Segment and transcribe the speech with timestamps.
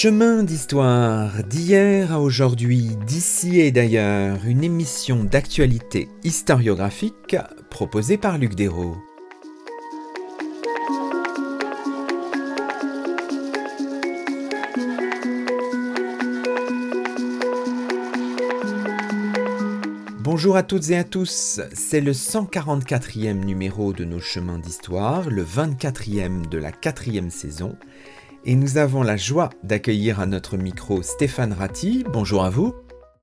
[0.00, 7.34] Chemin d'histoire, d'hier à aujourd'hui, d'ici et d'ailleurs, une émission d'actualité historiographique
[7.68, 8.96] proposée par Luc Dérault.
[20.20, 25.42] Bonjour à toutes et à tous, c'est le 144e numéro de nos chemins d'histoire, le
[25.42, 27.76] 24e de la quatrième saison,
[28.44, 32.04] et nous avons la joie d'accueillir à notre micro Stéphane Ratti.
[32.12, 32.74] Bonjour à vous.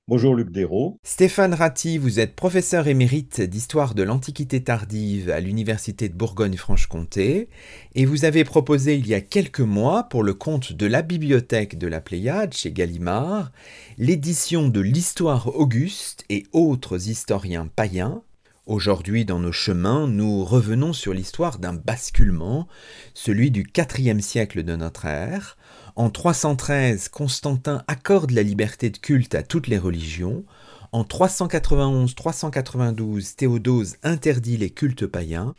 [0.08, 1.00] Bonjour Luc Dérault.
[1.04, 7.50] Stéphane Ratti, vous êtes professeur émérite d'histoire de l'Antiquité tardive à l'Université de Bourgogne-Franche-Comté
[7.96, 11.80] et vous avez proposé il y a quelques mois, pour le compte de la Bibliothèque
[11.80, 13.52] de la Pléiade chez Gallimard,
[13.98, 18.22] l'édition de l'Histoire Auguste et autres historiens païens
[18.66, 22.68] Aujourd'hui, dans nos chemins, nous revenons sur l'histoire d'un basculement,
[23.14, 25.56] celui du IVe siècle de notre ère.
[25.96, 30.46] En 313, Constantin accorde la liberté de culte à toutes les religions.
[30.92, 35.54] En 391-392, Théodose interdit les cultes païens.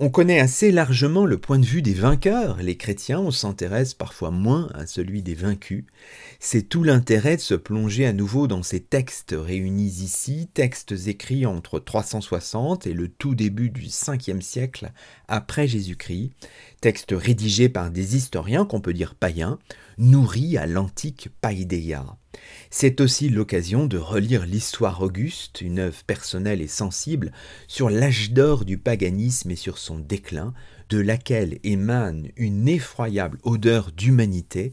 [0.00, 4.32] On connaît assez largement le point de vue des vainqueurs, les chrétiens, on s'intéresse parfois
[4.32, 5.84] moins à celui des vaincus.
[6.40, 11.46] C'est tout l'intérêt de se plonger à nouveau dans ces textes réunis ici, textes écrits
[11.46, 14.90] entre 360 et le tout début du 5e siècle
[15.28, 16.32] après Jésus-Christ,
[16.80, 19.60] textes rédigés par des historiens qu'on peut dire païens,
[19.98, 22.04] nourris à l'antique païdéia.
[22.70, 27.32] C'est aussi l'occasion de relire l'Histoire Auguste, une œuvre personnelle et sensible
[27.68, 30.54] sur l'âge d'or du paganisme et sur son déclin,
[30.88, 34.72] de laquelle émane une effroyable odeur d'humanité,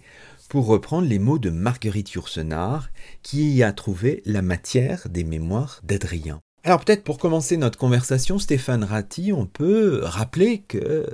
[0.49, 2.89] pour reprendre les mots de Marguerite Yourcenar,
[3.23, 6.41] qui y a trouvé la matière des mémoires d'Adrien.
[6.63, 11.07] Alors peut-être pour commencer notre conversation, Stéphane Ratti, on peut rappeler que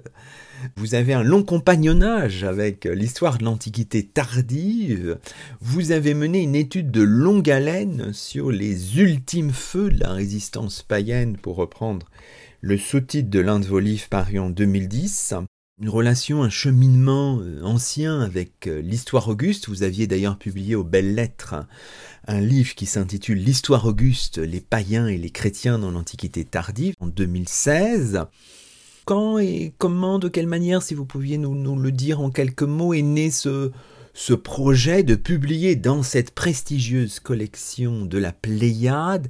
[0.75, 5.17] vous avez un long compagnonnage avec l'histoire de l'Antiquité tardive.
[5.61, 10.83] Vous avez mené une étude de longue haleine sur les ultimes feux de la résistance
[10.83, 12.07] païenne, pour reprendre
[12.59, 15.35] le sous-titre de l'un de vos livres paru en 2010.
[15.79, 19.69] Une relation, un cheminement euh, ancien avec euh, l'histoire auguste.
[19.69, 21.67] Vous aviez d'ailleurs publié aux Belles Lettres
[22.25, 27.05] un livre qui s'intitule L'histoire auguste, les païens et les chrétiens dans l'Antiquité tardive en
[27.05, 28.21] 2016
[29.05, 32.95] quand et comment, de quelle manière, si vous pouviez nous, le dire en quelques mots,
[32.95, 33.71] est né ce,
[34.15, 39.29] ce projet de publier dans cette prestigieuse collection de la Pléiade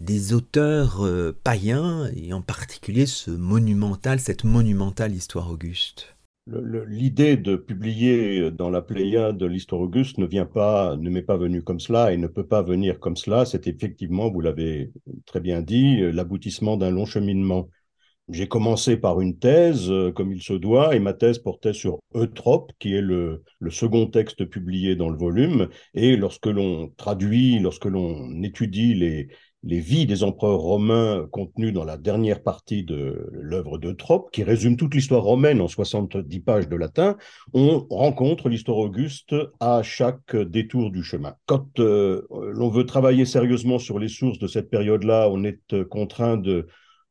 [0.00, 6.16] des auteurs euh, païens, et en particulier ce monumental, cette monumentale histoire auguste
[6.46, 12.16] L'idée de publier dans la Pléiade l'histoire auguste ne m'est pas venue comme cela et
[12.16, 13.44] ne peut pas venir comme cela.
[13.44, 14.90] C'est effectivement, vous l'avez
[15.26, 17.68] très bien dit, l'aboutissement d'un long cheminement.
[18.28, 21.98] J'ai commencé par une thèse, euh, comme il se doit, et ma thèse portait sur
[22.14, 25.68] Eutrope, qui est le, second texte publié dans le volume.
[25.94, 29.28] Et lorsque l'on traduit, lorsque l'on étudie les,
[29.62, 34.76] les vies des empereurs romains contenues dans la dernière partie de l'œuvre d'Eutrope, qui résume
[34.76, 37.16] toute l'histoire romaine en 70 pages de latin,
[37.52, 41.34] on rencontre l'histoire auguste à chaque détour du chemin.
[41.46, 45.84] Quand euh, l'on veut travailler sérieusement sur les sources de cette période-là, on est euh,
[45.84, 46.66] contraint de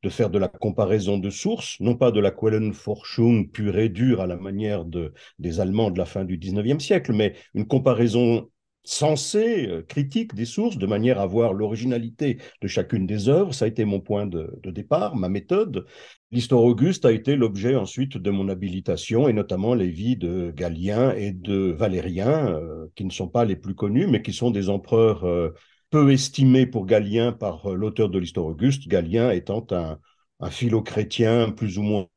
[0.10, 4.28] faire de la comparaison de sources, non pas de la Quellenforschung pure et dure à
[4.28, 8.50] la manière de, des Allemands de la fin du XIXe siècle, mais une comparaison
[8.90, 13.54] sensée, euh, critique des sources, de manière à voir l'originalité de chacune des œuvres.
[13.54, 15.86] Ça a été mon point de, départ, ma méthode.
[16.32, 21.12] L'histoire auguste a été l'objet ensuite de mon habilitation, et notamment les vies de Galien
[21.12, 24.70] et de Valérien, euh, qui ne sont pas les plus connus, mais qui sont des
[24.70, 25.54] empereurs euh,
[25.92, 30.00] peu estimé pour Galien par l'auteur de l'histoire Auguste, Galien étant un,
[30.40, 32.08] un philo-chrétien plus ou moins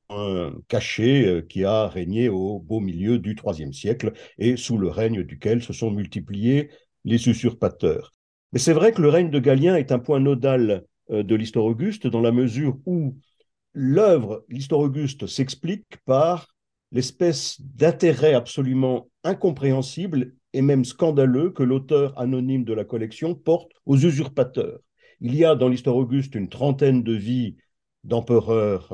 [0.68, 5.22] caché euh, qui a régné au beau milieu du IIIe siècle et sous le règne
[5.22, 6.70] duquel se sont multipliés
[7.04, 8.14] les usurpateurs.
[8.52, 11.64] Mais c'est vrai que le règne de Galien est un point nodal euh, de l'histoire
[11.64, 13.16] Auguste dans la mesure où
[13.74, 16.48] l'œuvre, l'histoire Auguste, s'explique par
[16.92, 23.96] l'espèce d'intérêt absolument incompréhensible et même scandaleux que l'auteur anonyme de la collection porte aux
[23.96, 24.80] usurpateurs.
[25.20, 27.56] Il y a dans l'histoire auguste une trentaine de vies
[28.04, 28.92] d'empereurs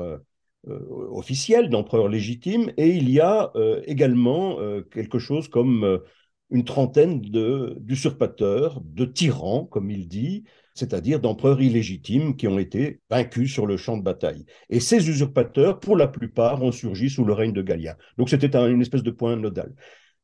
[0.67, 4.57] euh, euh, officiels, d'empereurs légitimes, et il y a euh, également
[4.91, 6.01] quelque chose comme
[6.49, 13.51] une trentaine d'usurpateurs, de, tyrans, comme il dit, c'est-à-dire d'empereurs illégitimes qui ont été vaincus
[13.51, 14.45] sur le champ de bataille.
[14.69, 17.95] Et ces usurpateurs, pour la plupart, ont surgi sous le règne de Galien.
[18.17, 19.73] Donc c'était une espèce de point nodal.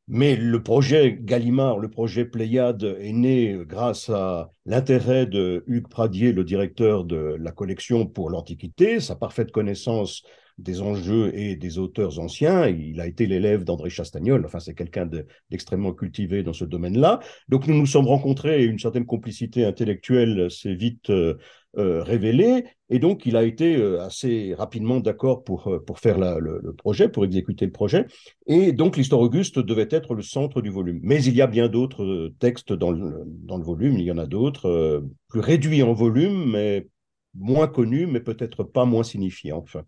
[0.07, 6.31] Mais le projet Gallimard, le projet Pléiade, est né grâce à l'intérêt de Hugues Pradier,
[6.31, 10.24] le directeur de la collection pour l'Antiquité, sa parfaite connaissance
[10.57, 12.68] des enjeux et des auteurs anciens.
[12.68, 15.10] Il a été l'élève d'André Chastagnol, enfin c'est quelqu'un
[15.50, 17.19] d'extrêmement cultivé dans ce domaine-là.
[17.50, 21.36] Donc nous nous sommes rencontrés et une certaine complicité intellectuelle s'est vite euh,
[21.78, 22.66] euh, révélée.
[22.90, 27.25] Et donc il a été euh, assez rapidement d'accord pour, pour faire le, projet, pour
[27.25, 28.06] exécuter le projet.
[28.48, 31.00] Et donc l'histoire Auguste devait être le centre du volume.
[31.04, 34.18] Mais il y a bien d'autres textes dans le, dans le volume, il y en
[34.18, 36.88] a d'autres, plus réduits en volume, mais
[37.34, 39.57] moins connus, mais peut-être pas moins signifiants.
[39.57, 39.84] Enfin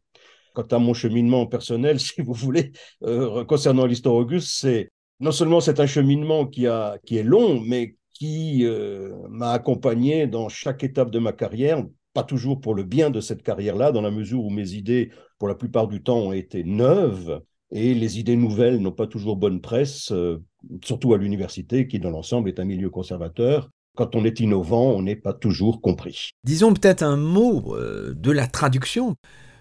[0.58, 2.72] quant à mon cheminement personnel, si vous voulez,
[3.04, 4.90] euh, concernant l'histoire Auguste, c'est
[5.20, 10.26] non seulement c'est un cheminement qui, a, qui est long, mais qui euh, m'a accompagné
[10.26, 11.84] dans chaque étape de ma carrière,
[12.14, 15.48] pas toujours pour le bien de cette carrière-là, dans la mesure où mes idées, pour
[15.48, 19.62] la plupart du temps, ont été neuves, et les idées nouvelles n'ont pas toujours bonne
[19.62, 20.42] presse, euh,
[20.84, 23.70] surtout à l'université, qui dans l'ensemble est un milieu conservateur.
[23.96, 26.30] Quand on est innovant, on n'est pas toujours compris.
[26.44, 29.16] Disons peut-être un mot de la traduction.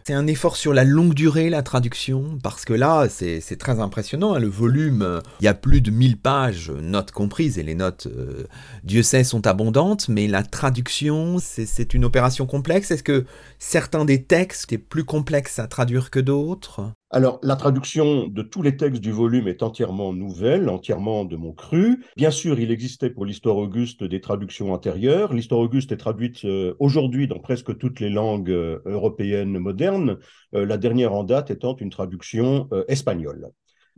[0.06, 4.34] C'est un effort sur la longue durée, la traduction, parce que là, c'est très impressionnant.
[4.34, 8.06] Hein, le volume, il y a plus de 1000 pages, notes comprises, et les notes,
[8.06, 8.44] euh,
[8.84, 12.92] Dieu sait, sont abondantes, mais la traduction, c'est une opération complexe.
[12.92, 13.24] Est-ce que
[13.58, 16.92] certains des textes sont plus complexes à traduire que d'autres?
[17.16, 21.54] Alors, la traduction de tous les textes du volume est entièrement nouvelle, entièrement de mon
[21.54, 22.04] cru.
[22.14, 25.32] Bien sûr, il existait pour l'histoire auguste des traductions antérieures.
[25.32, 30.18] L'histoire auguste est traduite euh, aujourd'hui dans presque toutes les langues euh, européennes modernes,
[30.54, 33.48] euh, la dernière en date étant une traduction espagnole.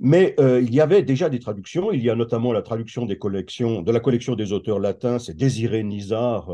[0.00, 1.90] Mais il y avait déjà des traductions.
[1.90, 5.18] Il y a notamment la traduction de la collection des auteurs latins.
[5.18, 6.48] C'est Désiré Nizar,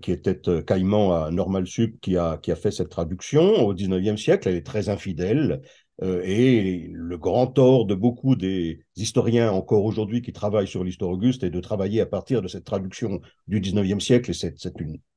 [0.00, 4.22] qui était caïman à Normal Sup, qui a, qui a fait cette traduction au XIXe
[4.22, 4.46] siècle.
[4.48, 5.62] Elle est très infidèle.
[6.02, 11.10] Euh, et le grand tort de beaucoup des historiens encore aujourd'hui qui travaillent sur l'histoire
[11.10, 14.54] auguste est de travailler à partir de cette traduction du 19e siècle, et c'est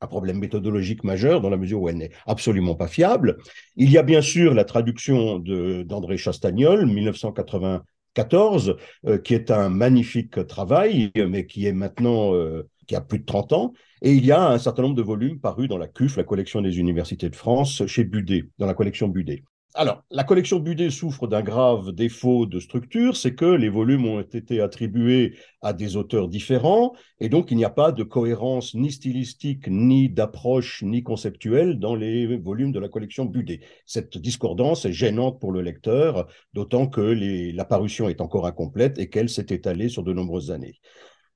[0.01, 3.37] un problème méthodologique majeur dans la mesure où elle n'est absolument pas fiable.
[3.75, 10.47] Il y a bien sûr la traduction d'André Chastagnol, 1994, euh, qui est un magnifique
[10.47, 12.33] travail, mais qui est maintenant...
[12.33, 15.03] Euh, qui a plus de 30 ans, et il y a un certain nombre de
[15.03, 18.73] volumes parus dans la CUF, la collection des universités de France, chez Budet, dans la
[18.73, 19.43] collection Budet.
[19.75, 24.19] Alors, la collection Budet souffre d'un grave défaut de structure, c'est que les volumes ont
[24.19, 28.91] été attribués à des auteurs différents, et donc il n'y a pas de cohérence ni
[28.91, 33.61] stylistique, ni d'approche, ni conceptuelle dans les volumes de la collection Budet.
[33.85, 39.09] Cette discordance est gênante pour le lecteur, d'autant que la parution est encore incomplète et
[39.09, 40.79] qu'elle s'est étalée sur de nombreuses années.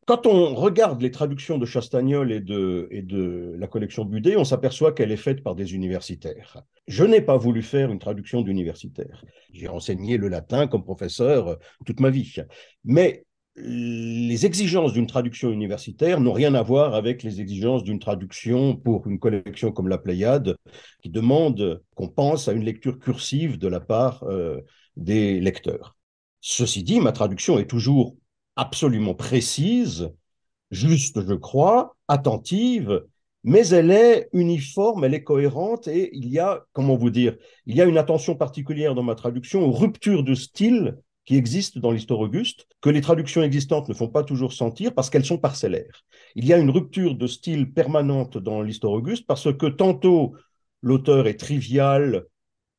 [0.05, 5.11] Quand on regarde les traductions de Chastagnol et de, la collection Budet, on s'aperçoit qu'elle
[5.11, 6.61] est faite par des universitaires.
[6.87, 9.23] Je n'ai pas voulu faire une traduction d'universitaire.
[9.53, 11.55] J'ai enseigné le latin comme professeur euh,
[11.85, 12.35] toute ma vie.
[12.83, 18.75] Mais les exigences d'une traduction universitaire n'ont rien à voir avec les exigences d'une traduction
[18.75, 20.57] pour une collection comme la Pléiade,
[21.01, 24.59] qui demande qu'on pense à une lecture cursive de la part euh,
[24.97, 25.95] des lecteurs.
[26.41, 28.17] Ceci dit, ma traduction est toujours
[28.55, 30.11] absolument précise,
[30.71, 33.03] juste, je crois, attentive,
[33.43, 37.35] mais elle est uniforme, elle est cohérente et il y a, comment vous dire,
[37.65, 41.79] il y a une attention particulière dans ma traduction aux ruptures de style qui existent
[41.79, 45.37] dans l'histoire auguste, que les traductions existantes ne font pas toujours sentir parce qu'elles sont
[45.37, 46.03] parcellaires.
[46.35, 50.35] Il y a une rupture de style permanente dans l'histoire auguste parce que tantôt
[50.81, 52.25] l'auteur est trivial,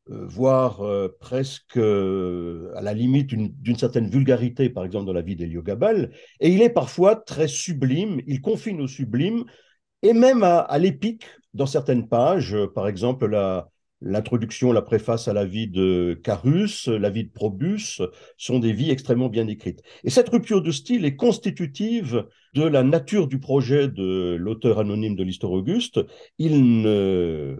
[0.06, 5.36] voire euh, presque euh, à la limite d'une certaine vulgarité, par exemple dans la vie
[5.36, 9.44] d'Héliogabal, et il est parfois très sublime, il confine au sublime,
[10.02, 13.70] et même à, à l'épique dans certaines pages, par exemple la,
[14.06, 18.02] L'introduction, la préface à la vie de Carus, la vie de Probus
[18.36, 19.80] sont des vies extrêmement bien écrites.
[20.04, 25.16] Et cette rupture de style est constitutive de la nature du projet de l'auteur anonyme
[25.16, 26.00] de l'Histoire Auguste.
[26.36, 27.56] Il ne,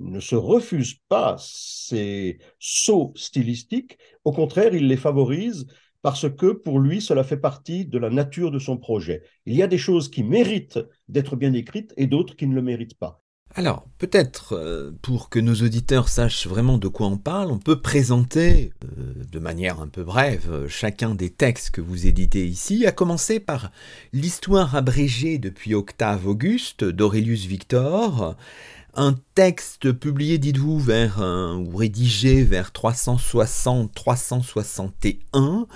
[0.00, 5.64] ne se refuse pas ces sauts stylistiques, au contraire, il les favorise
[6.02, 9.22] parce que pour lui, cela fait partie de la nature de son projet.
[9.46, 12.62] Il y a des choses qui méritent d'être bien écrites et d'autres qui ne le
[12.62, 13.23] méritent pas.
[13.56, 17.80] Alors, peut-être, euh, pour que nos auditeurs sachent vraiment de quoi on parle, on peut
[17.80, 22.84] présenter, euh, de manière un peu brève, euh, chacun des textes que vous éditez ici,
[22.84, 23.70] à commencer par
[24.12, 28.34] l'histoire abrégée depuis Octave Auguste d'Aurelius Victor,
[28.94, 35.66] un texte publié, dites-vous, vers, ou rédigé vers 360-361,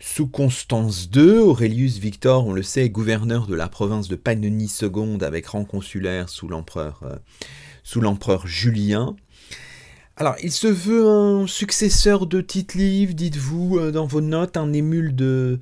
[0.00, 5.18] sous Constance II, Aurelius Victor, on le sait, gouverneur de la province de Pannonie II
[5.22, 7.16] avec rang consulaire sous l'empereur euh,
[7.84, 9.14] sous l'empereur Julien.
[10.16, 15.14] Alors, il se veut un successeur de Tite-Live, dites-vous euh, dans vos notes, un émule
[15.14, 15.60] de,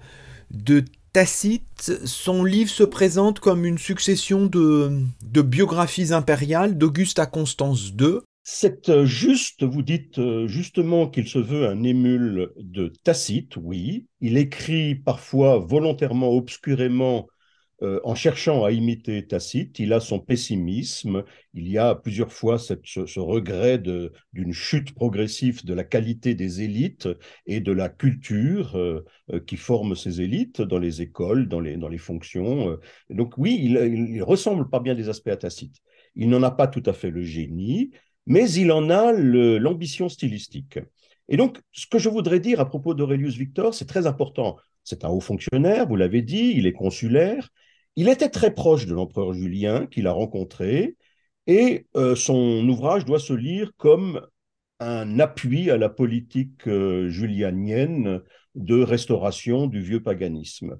[0.52, 1.92] de Tacite.
[2.04, 8.21] Son livre se présente comme une succession de, de biographies impériales d'Auguste à Constance II.
[8.50, 14.07] C'est juste, vous dites justement qu'il se veut un émule de Tacite, oui.
[14.23, 17.28] Il écrit parfois volontairement, obscurément
[17.83, 22.59] euh, en cherchant à imiter Tacite, il a son pessimisme, il y a plusieurs fois
[22.59, 22.75] ce,
[23.21, 27.09] regret d'une chute progressive de la qualité des élites
[27.47, 31.76] et de la culture euh, euh, qui forme ces élites dans les écoles, dans les,
[31.76, 32.78] dans les fonctions.
[33.11, 35.76] Donc oui, il, il, ressemble pas bien des aspects à Tacite.
[36.17, 37.90] Il n'en a pas tout à fait le génie,
[38.29, 40.79] mais il en a l'ambition stylistique.
[41.29, 44.57] Et donc, ce que je voudrais dire à propos d'Aurelius Victor, c'est très important.
[44.85, 47.49] C'est un haut fonctionnaire, vous l'avez dit, il est consulaire,
[47.97, 50.97] il était très proche de l'empereur Julien qu'il a rencontré
[51.47, 54.21] et euh, son ouvrage doit se lire comme
[54.79, 58.21] un appui à la politique euh, julianienne
[58.55, 60.79] de restauration du vieux paganisme.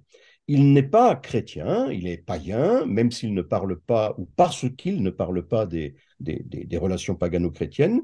[0.49, 5.03] Il n'est pas chrétien, il est païen, même s'il ne parle pas, ou parce qu'il
[5.03, 8.03] ne parle pas des, des, relations pagano-chrétiennes,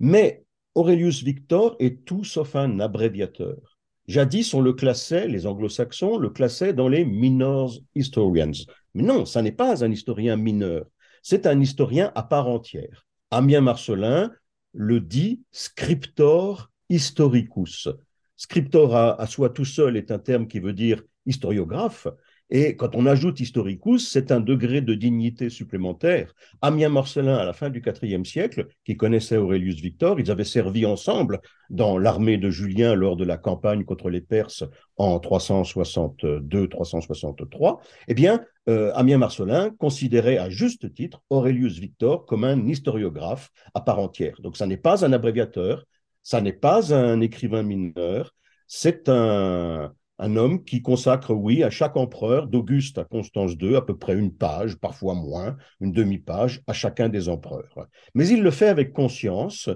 [0.00, 3.78] mais Aurelius Victor est tout sauf un abréviateur.
[4.08, 8.50] Jadis, on le classait, les anglo-saxons le classaient dans les minor historians.
[8.94, 10.86] Mais non, ça n'est pas un historien mineur,
[11.22, 13.06] c'est un historien à part entière.
[13.30, 14.32] Amien Marcelin
[14.72, 17.88] le dit scriptor historicus.
[18.36, 22.08] Scriptor à, soi tout seul est un terme qui veut dire historiographe,
[22.54, 26.34] et quand on ajoute historicus, c'est un degré de dignité supplémentaire.
[26.60, 30.84] Amien Marcelin, à la fin du IVe siècle, qui connaissait Aurelius Victor, ils avaient servi
[30.84, 31.40] ensemble
[31.70, 34.64] dans l'armée de Julien lors de la campagne contre les Perses
[34.98, 37.80] en 362-363.
[38.08, 43.80] Eh bien, euh, Amien Marcelin considérait à juste titre Aurelius Victor comme un historiographe à
[43.80, 44.38] part entière.
[44.42, 45.86] Donc, ça n'est pas un abréviateur,
[46.22, 48.34] ça n'est pas un écrivain mineur,
[48.66, 53.82] c'est un, un homme qui consacre, oui, à chaque empereur, d'Auguste à Constance II, à
[53.82, 57.88] peu près une page, parfois moins, une demi-page, à chacun des empereurs.
[58.14, 59.68] Mais il le fait avec conscience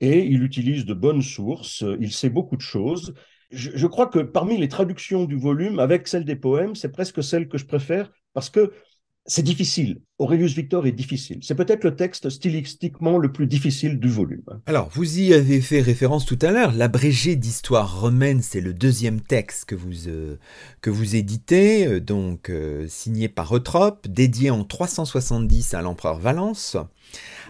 [0.00, 3.14] et il utilise de bonnes sources, il sait beaucoup de choses.
[3.50, 7.48] Je, crois que parmi les traductions du volume, avec celle des poèmes, c'est presque celle
[7.48, 8.72] que je préfère parce que
[9.26, 10.00] c'est difficile.
[10.18, 11.40] Aurelius Victor est difficile.
[11.42, 14.44] C'est peut-être le texte stylistiquement le plus difficile du volume.
[14.64, 16.72] Alors, vous y avez fait référence tout à l'heure.
[16.72, 20.36] L'abrégé d'histoire romaine, c'est le deuxième texte que vous, euh,
[20.80, 26.76] que vous éditez, euh, donc euh, signé par Eutrope, dédié en 370 à l'empereur Valence.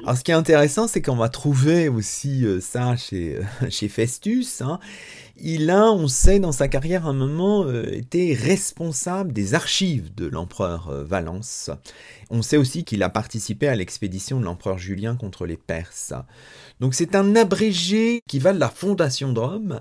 [0.03, 3.39] Alors, ce qui est intéressant, c'est qu'on va trouver aussi ça chez,
[3.71, 4.61] chez Festus.
[4.61, 4.81] Hein.
[5.39, 11.05] Il a, on sait, dans sa carrière, un moment, été responsable des archives de l'empereur
[11.05, 11.71] Valence.
[12.31, 16.15] On sait aussi qu'il a participé à l'expédition de l'empereur Julien contre les Perses.
[16.81, 19.81] Donc c'est un abrégé qui va de la fondation de Rome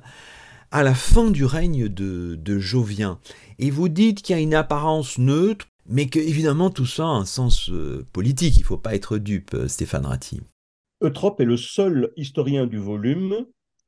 [0.72, 3.20] à la fin du règne de, Jovien.
[3.60, 7.08] Et vous dites qu'il y a une apparence neutre, mais que évidemment tout ça a
[7.08, 8.58] un sens euh, politique.
[8.58, 10.42] Il ne faut pas être dupe, euh, Stéphane Ratti.
[11.02, 13.46] Eutrope est le seul historien du volume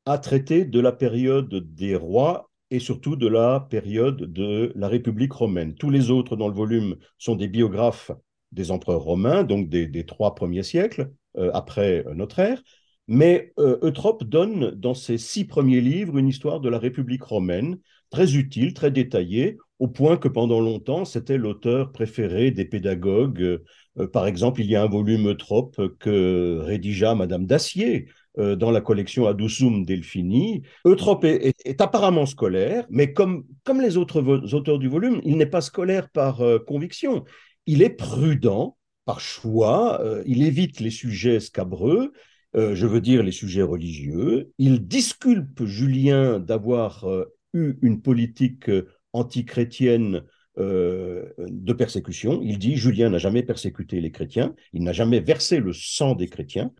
[0.08, 5.32] à traiter de la période des rois et surtout de la période de la République
[5.32, 5.74] romaine.
[5.74, 8.10] Tous les autres dans le volume sont des biographes
[8.50, 12.62] des empereurs romains, donc des, trois premiers siècles euh, après notre ère.
[13.06, 17.78] Mais euh, Eutrope donne dans ses six premiers livres une histoire de la République romaine,
[18.10, 23.60] très utile, très détaillée, au point que pendant longtemps, c'était l'auteur préféré des pédagogues.
[23.98, 28.08] Euh, par exemple, il y a un volume Eutrope que rédigea Madame Dacier
[28.38, 30.62] dans la collection Adusum Delphini.
[30.86, 34.22] Eutrope est, apparemment scolaire, mais comme, comme les autres
[34.54, 37.24] auteurs du volume, il n'est pas scolaire par conviction
[37.68, 42.12] il est prudent par choix, euh, il évite les sujets scabreux,
[42.56, 48.70] euh, je veux dire les sujets religieux, il disculpe Julien d'avoir euh, eu une politique
[49.12, 50.22] antichrétienne
[50.58, 52.40] de persécution.
[52.42, 56.26] Il dit Julien n'a jamais persécuté les chrétiens, il n'a jamais versé le sang des
[56.26, 56.72] chrétiens.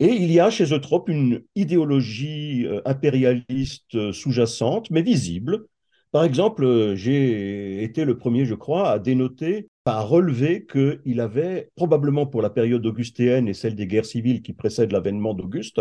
[0.00, 5.66] Et il y a chez Eutrope une idéologie impérialiste sous-jacente, mais visible.
[6.14, 12.24] Par exemple, j'ai été le premier, je crois, à dénoter a relevé qu'il avait, probablement
[12.24, 15.80] pour la période augustéenne et celle des guerres civiles qui précèdent l'avènement d'Auguste,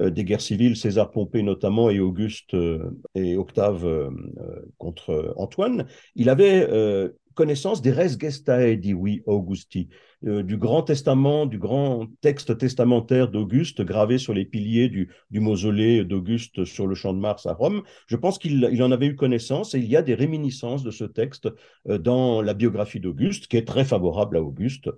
[0.00, 4.10] euh, des guerres civiles, César Pompée notamment, et Auguste euh, et Octave euh,
[4.78, 6.68] contre Antoine, il avait
[7.34, 9.88] connaissance des res gestae oui Augusti,
[10.26, 16.04] euh, du grand testament, du grand texte testamentaire d'Auguste gravé sur les piliers du, mausolée
[16.04, 17.82] d'Auguste sur le champ de Mars à Rome.
[18.08, 21.04] Je pense qu'il en avait eu connaissance et il y a des réminiscences de ce
[21.04, 21.48] texte
[21.88, 24.90] euh, dans la biographie d'Auguste, qui est très favorable à Auguste.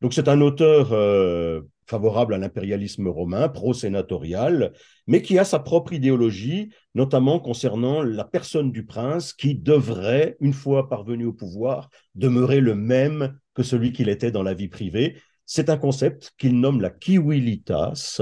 [0.00, 4.72] Donc c'est un auteur euh, favorable à l'impérialisme romain, pro-sénatorial,
[5.08, 10.52] mais qui a sa propre idéologie, notamment concernant la personne du prince, qui devrait, une
[10.52, 15.16] fois parvenu au pouvoir, demeurer le même que celui qu'il était dans la vie privée.
[15.44, 18.20] C'est un concept qu'il nomme la kiwilitas,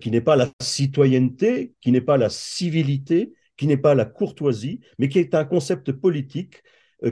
[0.00, 4.80] qui n'est pas la citoyenneté, qui n'est pas la civilité, qui n'est pas la courtoisie,
[4.98, 6.62] mais qui est un concept politique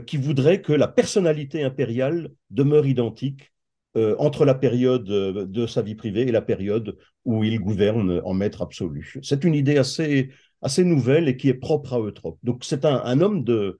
[0.07, 3.51] qui voudrait que la personnalité impériale demeure identique
[4.17, 8.63] entre la période de sa vie privée et la période où il gouverne en maître
[8.63, 9.19] absolu.
[9.21, 10.29] C'est une idée assez,
[10.63, 12.39] assez nouvelle et qui est propre à Eutrope.
[12.41, 13.77] Donc c'est un, homme de,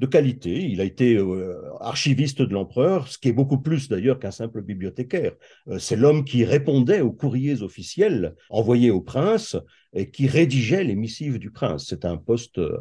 [0.00, 0.64] de qualité.
[0.64, 4.62] Il a été euh, archiviste de l'empereur, ce qui est beaucoup plus d'ailleurs qu'un simple
[4.62, 5.32] bibliothécaire.
[5.68, 9.56] Euh, c'est l'homme qui répondait aux courriers officiels envoyés au prince
[9.92, 11.86] et qui rédigeait les missives du prince.
[11.88, 12.78] C'est un poste euh,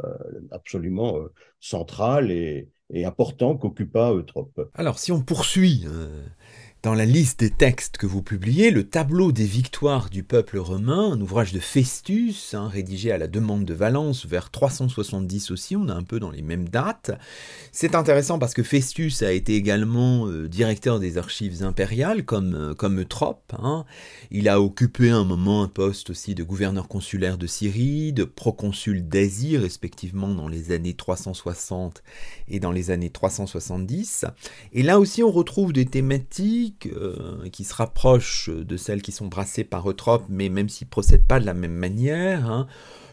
[0.51, 1.17] absolument
[1.59, 4.69] central et, et important qu'occupa Eutrope.
[4.73, 5.85] Alors si on poursuit
[6.81, 11.12] dans la liste des textes que vous publiez, le tableau des victoires du peuple romain,
[11.12, 15.89] un ouvrage de Festus, hein, rédigé à la demande de Valence vers 370 aussi, on
[15.89, 17.12] est un peu dans les mêmes dates.
[17.74, 22.74] C'est intéressant parce que Festus a été également euh, directeur des archives impériales, comme, euh,
[22.74, 23.53] comme Eutrope.
[23.62, 23.83] Hein.
[24.31, 29.05] Il a occupé un moment un poste aussi de gouverneur consulaire de Syrie, de proconsul
[29.05, 32.03] d'Asie, respectivement dans les années 360
[32.48, 34.25] et dans les années 370.
[34.71, 39.27] Et là aussi, on retrouve des thématiques euh, qui se rapprochent de celles qui sont
[39.27, 42.49] brassées par Eutrope, mais même s'ils ne procèdent pas de la même manière.
[42.49, 42.67] Hein.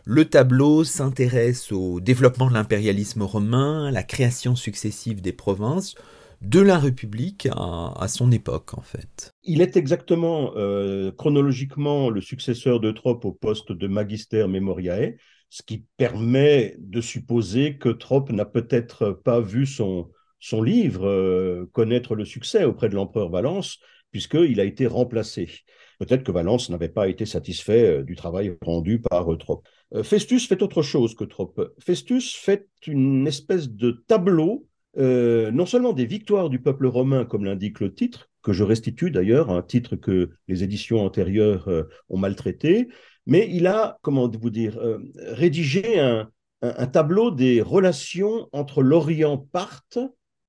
[0.05, 5.95] Le tableau s'intéresse au développement de l'impérialisme romain, à la création successive des provinces,
[6.43, 9.31] de la République à, son époque, en fait.
[9.43, 15.17] Il est exactement euh, chronologiquement le successeur d'Eutrope au poste de magister memoriae,
[15.51, 21.69] ce qui permet de supposer que Trope n'a peut-être pas vu son, son livre euh,
[21.73, 23.79] connaître le succès auprès de l'empereur Valence,
[24.11, 25.51] puisqu'il a été remplacé.
[25.99, 29.67] Peut-être que Valence n'avait pas été satisfait euh, du travail rendu par Trope.
[29.95, 31.75] Euh, Festus fait autre chose que Trope.
[31.79, 34.67] Festus fait une espèce de tableau,
[34.99, 39.51] non seulement des victoires du peuple romain, comme l'indique le titre, que je restitue d'ailleurs,
[39.51, 41.69] un titre que les éditions antérieures
[42.09, 42.89] ont maltraité,
[43.27, 44.81] mais il a, comment vous dire,
[45.19, 46.31] rédigé un,
[46.63, 49.99] un, tableau des relations entre l'Orient Parthe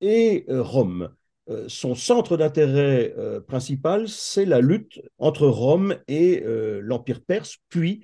[0.01, 1.09] et euh, Rome.
[1.49, 6.43] Euh, son centre d'intérêt euh, principal, c'est la lutte entre Rome et
[6.81, 8.03] l'Empire perse, puis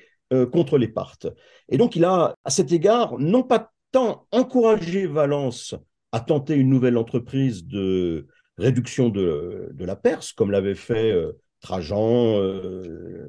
[0.52, 1.28] contre les Parthes.
[1.70, 5.76] Et donc il a, à cet égard, non pas tant encouragé Valence
[6.12, 8.26] à tenter une nouvelle entreprise de
[8.58, 11.14] réduction de, la Perse, comme l'avait fait
[11.60, 12.42] Trajan,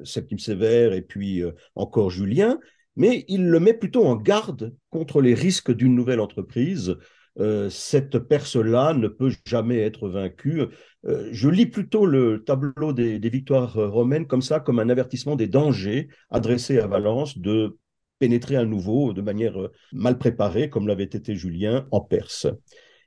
[0.03, 1.43] Septime Sévère et puis
[1.75, 2.57] encore Julien,
[2.95, 6.97] mais il le met plutôt en garde contre les risques d'une nouvelle entreprise
[7.39, 10.61] euh, cette Perse-là ne peut jamais être vaincue.
[11.05, 15.35] Euh, je lis plutôt le tableau des, victoires euh, romaines comme ça, comme un avertissement
[15.35, 17.77] des dangers adressés à Valence de
[18.19, 19.57] pénétrer à nouveau de manière
[19.91, 22.47] mal préparée, comme l'avait été Julien, en Perse.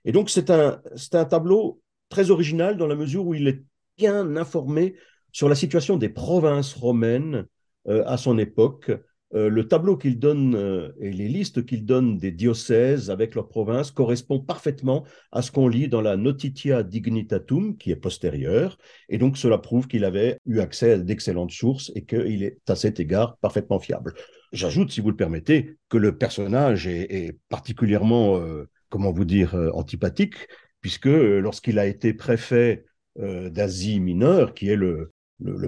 [0.04, 3.62] Et donc c'est un, un tableau très original dans la mesure où il est
[3.96, 4.94] bien informé
[5.32, 7.46] sur la situation des provinces romaines
[7.86, 8.90] à son époque,
[9.34, 13.48] euh, le tableau qu'il donne euh, et les listes qu'il donne des diocèses avec leurs
[13.48, 18.78] provinces correspondent parfaitement à ce qu'on lit dans la Notitia Dignitatum, qui est postérieure,
[19.10, 22.74] et donc cela prouve qu'il avait eu accès à d'excellentes sources et qu'il est à
[22.74, 24.14] cet égard parfaitement fiable.
[24.52, 30.48] J'ajoute, si vous le permettez, que le personnage est, particulièrement, euh, comment vous dire, antipathique,
[30.80, 32.86] puisque lorsqu'il a été préfet
[33.16, 35.12] d'Asie mineure, qui est le,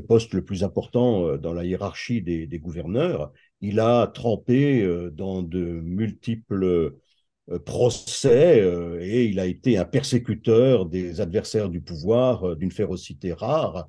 [0.09, 5.61] poste le plus important dans la hiérarchie des gouverneurs, il a trempé euh, dans de
[5.61, 12.71] multiples euh, procès euh, et il a été un persécuteur des adversaires du pouvoir d'une
[12.71, 13.89] férocité rare.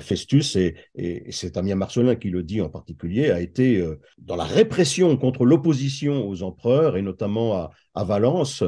[0.00, 0.76] Festus, et,
[1.30, 3.84] c'est Amien Marcelin qui le dit en particulier, a été
[4.16, 8.62] dans la répression contre l'opposition aux empereurs et notamment à, Valence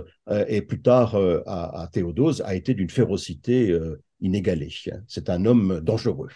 [0.49, 1.15] et plus tard
[1.47, 3.79] à, à, Théodose, a été d'une férocité
[4.21, 4.75] inégalée.
[5.07, 6.29] C'est un homme dangereux.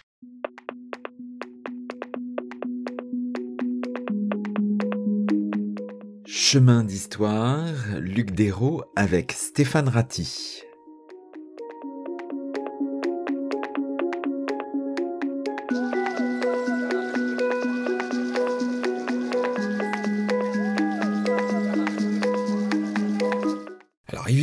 [6.51, 10.63] Chemin d'histoire, Luc Dérault avec Stéphane Ratti.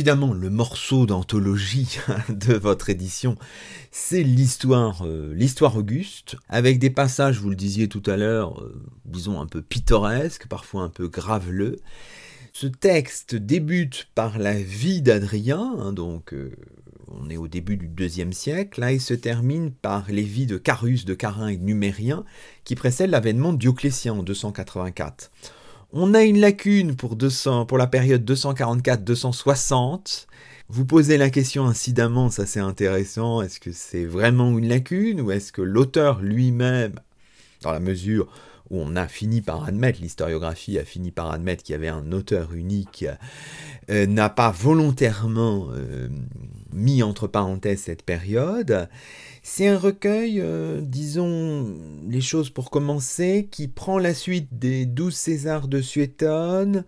[0.07, 1.97] Évidemment, le morceau d'anthologie
[2.29, 3.35] de votre édition,
[3.91, 8.81] c'est l'histoire, euh, l'histoire Auguste, avec des passages, vous le disiez tout à l'heure, euh,
[9.03, 11.75] disons un peu pittoresques, parfois un peu graveleux.
[12.53, 16.55] Ce texte débute par la vie d'Adrien, hein, donc euh,
[17.09, 20.57] on est au début du deuxième siècle, là, et se termine par les vies de
[20.57, 22.23] Carus, de Carin et de Numérien,
[22.63, 25.31] qui précèdent l'avènement de Dioclétien en 284.
[25.93, 30.27] On a une lacune pour, 200, pour la période 244-260.
[30.67, 35.31] Vous posez la question incidemment, ça c'est intéressant, est-ce que c'est vraiment une lacune ou
[35.31, 36.99] est-ce que l'auteur lui-même
[37.61, 38.27] dans la mesure
[38.69, 42.11] où on a fini par admettre, l'historiographie a fini par admettre qu'il y avait un
[42.11, 43.05] auteur unique,
[43.89, 46.09] euh, n'a pas volontairement euh,
[46.73, 48.89] mis entre parenthèses cette période.
[49.49, 51.73] C'est un recueil, euh, disons
[52.07, 56.83] les choses pour commencer, qui prend la suite des douze Césars de Suétone,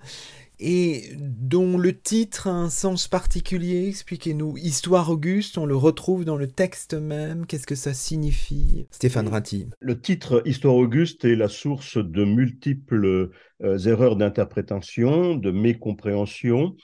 [0.60, 3.88] et dont le titre a un sens particulier.
[3.88, 4.58] Expliquez-nous.
[4.58, 7.45] Histoire Auguste, on le retrouve dans le texte même.
[7.48, 9.67] Qu'est-ce que ça signifie Stéphane Ratti.
[9.80, 13.32] Le titre Histoire Auguste est la source de multiples
[13.63, 16.76] euh, erreurs d'interprétation, de mécompréhension.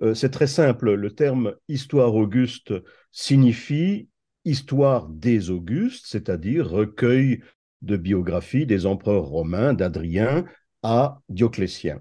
[0.00, 0.94] Euh, c'est très simple.
[0.94, 2.72] Le terme Histoire Auguste
[3.10, 4.08] signifie
[4.44, 7.42] Histoire des Augustes, c'est-à-dire recueil
[7.82, 10.44] de biographies des empereurs romains d'Adrien
[10.82, 12.00] à Dioclétien.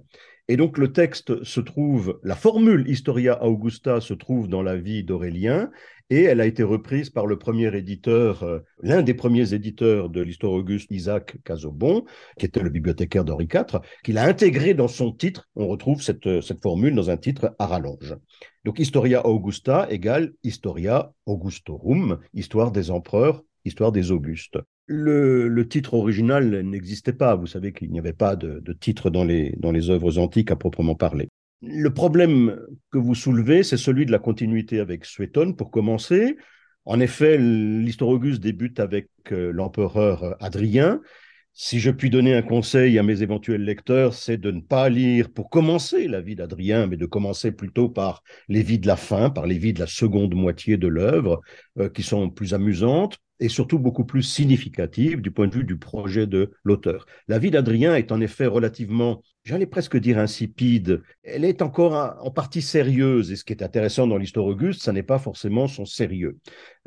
[0.49, 5.03] Et donc le texte se trouve, la formule Historia Augusta se trouve dans la vie
[5.03, 5.71] d'Aurélien,
[6.09, 10.21] et elle a été reprise par le premier éditeur, euh, l'un des premiers éditeurs de
[10.21, 12.03] l'Histoire Auguste, Isaac Casaubon,
[12.37, 15.47] qui était le bibliothécaire d'Henri IV, qu'il a intégré dans son titre.
[15.55, 18.15] On retrouve cette, cette formule dans un titre à rallonge.
[18.65, 24.57] Donc Historia Augusta égale Historia Augustorum, histoire des empereurs, histoire des Augustes.
[24.85, 27.35] Le, titre original n'existait pas.
[27.35, 30.55] Vous savez qu'il n'y avait pas de, titre dans les, dans les œuvres antiques à
[30.55, 31.29] proprement parler.
[31.61, 32.59] Le problème
[32.91, 36.35] que vous soulevez, c'est celui de la continuité avec Suétone, pour commencer.
[36.83, 40.99] En effet, l'histoire Auguste débute avec euh, l'empereur Adrien.
[41.53, 45.29] Si je puis donner un conseil à mes éventuels lecteurs, c'est de ne pas lire
[45.31, 49.29] pour commencer la vie d'Adrien, mais de commencer plutôt par les vies de la fin,
[49.29, 51.39] par les vies de la seconde moitié de l'œuvre,
[51.79, 55.75] euh, qui sont plus amusantes et surtout beaucoup plus significative du point de vue du
[55.77, 57.05] projet de l'auteur.
[57.27, 62.31] La vie d'Adrien est en effet relativement, j'allais presque dire insipide, elle est encore en
[62.31, 65.85] partie sérieuse, et ce qui est intéressant dans l'histoire Auguste, ça n'est pas forcément son
[65.85, 66.37] sérieux.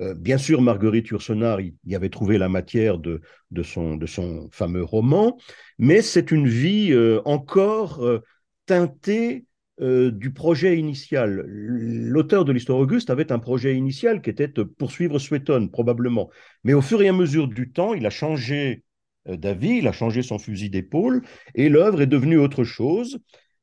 [0.01, 4.49] Euh, bien sûr, Marguerite Yourcenar y, avait trouvé la matière de, de, son, de son
[4.51, 5.37] fameux roman,
[5.79, 8.21] mais c'est une vie euh, encore euh,
[8.65, 9.45] teintée
[9.81, 11.45] euh, du projet initial.
[11.47, 16.31] L'auteur de l'histoire Auguste avait un projet initial qui était poursuivre Suétone, probablement.
[16.65, 18.85] Mais au fur et à mesure du temps, il a changé
[19.29, 21.23] euh, d'avis, il a changé son fusil d'épaule,
[21.55, 23.19] et l'œuvre est devenue autre chose.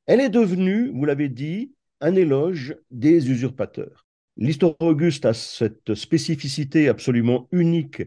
[0.06, 4.06] Elle est devenue, vous l'avez dit, un éloge des usurpateurs.
[4.38, 8.04] L'histoire Auguste a cette spécificité absolument unique,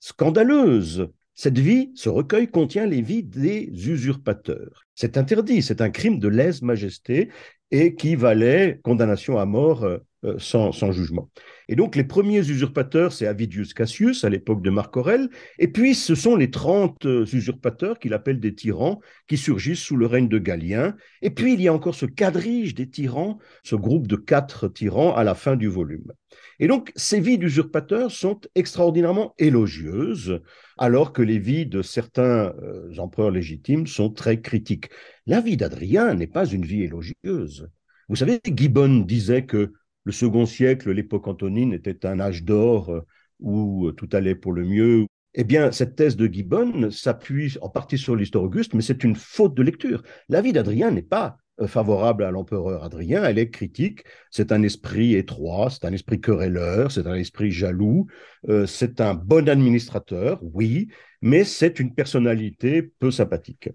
[0.00, 4.86] scandaleuse, cette vie, ce recueil contient les vies des usurpateurs.
[4.94, 7.28] C'est interdit, c'est un crime de lèse-majesté
[7.70, 9.84] et qui valait condamnation à mort
[10.26, 11.30] euh, sans, jugement.
[11.68, 15.94] Et donc les premiers usurpateurs, c'est Avidius Cassius à l'époque de Marc Aurèle, et puis
[15.94, 20.28] ce sont les 30 euh, usurpateurs qu'il appelle des tyrans qui surgissent sous le règne
[20.28, 24.16] de Galien, et puis il y a encore ce quadrige des tyrans, ce groupe de
[24.16, 26.12] quatre tyrans à la fin du volume.
[26.58, 30.40] Et donc ces vies d'usurpateurs sont extraordinairement élogieuses,
[30.78, 34.90] alors que les vies de certains euh, empereurs légitimes sont très critiques.
[35.26, 37.68] La vie d'Adrien n'est pas une vie élogieuse.
[38.08, 39.72] Vous savez, Gibbon disait que
[40.06, 43.00] le second siècle, l'époque antonine, était un âge d'or euh,
[43.40, 45.06] où tout allait pour le mieux.
[45.34, 49.16] Eh bien, cette thèse de Gibbon s'appuie en partie sur l'histoire Auguste, mais c'est une
[49.16, 50.02] faute de lecture.
[50.28, 54.04] La vie d'Adrien n'est pas euh, favorable à l'empereur Adrien, elle est critique.
[54.30, 58.06] C'est un esprit étroit, c'est un esprit querelleur, c'est un esprit jaloux,
[58.48, 60.88] euh, c'est un bon administrateur, oui,
[61.20, 63.70] mais c'est une personnalité peu sympathique.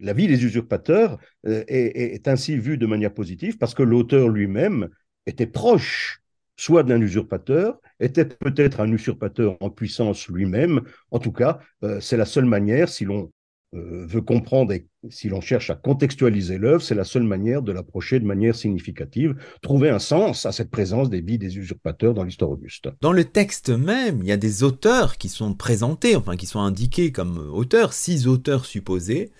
[0.00, 4.28] La vie des usurpateurs euh, est, est, ainsi vue de manière positive parce que l'auteur
[4.28, 4.88] lui-même
[5.30, 6.20] était proche
[6.56, 10.82] soit d'un usurpateur, était peut-être un usurpateur en puissance lui-même.
[11.10, 11.58] En tout cas,
[12.00, 13.30] c'est la seule manière, si l'on
[13.76, 17.70] euh, veut comprendre et si l'on cherche à contextualiser l'œuvre, c'est la seule manière de
[17.70, 22.24] l'approcher de manière significative, trouver un sens à cette présence des vies des usurpateurs dans
[22.24, 22.88] l'histoire auguste.
[23.00, 26.58] Dans le texte même, il y a des auteurs qui sont présentés, enfin qui sont
[26.58, 29.30] indiqués comme auteurs, six auteurs supposés,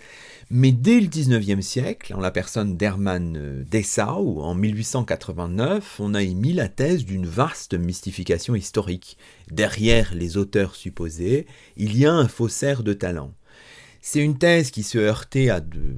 [0.52, 6.52] mais dès le 19e siècle, en la personne d'Hermann Dessau, en 1889, on a émis
[6.52, 9.16] la thèse d'une vaste mystification historique.
[9.52, 13.32] Derrière les auteurs supposés, il y a un faussaire de talent.
[14.02, 15.94] C'est une thèse qui se heurtait à de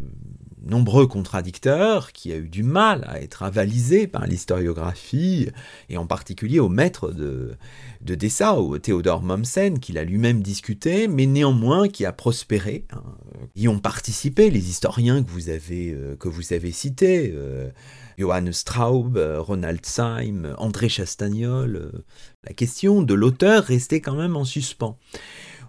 [0.64, 5.48] nombreux contradicteurs, qui a eu du mal à être avalisée par l'historiographie,
[5.88, 7.52] et en particulier au maître de,
[8.00, 12.84] de Dessau, Théodore Mommsen, qu'il a lui-même discuté, mais néanmoins qui a prospéré.
[12.92, 13.02] Hein.
[13.56, 17.70] Y ont participé les historiens que vous avez, euh, que vous avez cités, euh,
[18.18, 22.04] Johannes Straub, euh, Ronald Syme, André Chastagnol.
[22.44, 24.98] la question de l'auteur restait quand même en suspens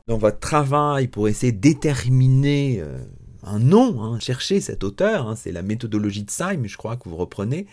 [0.07, 2.97] dans votre travail pour essayer de déterminer euh,
[3.45, 7.09] un nom, hein, cherchez cet auteur, hein, c'est la méthodologie de Syme, je crois que
[7.09, 7.67] vous reprenez.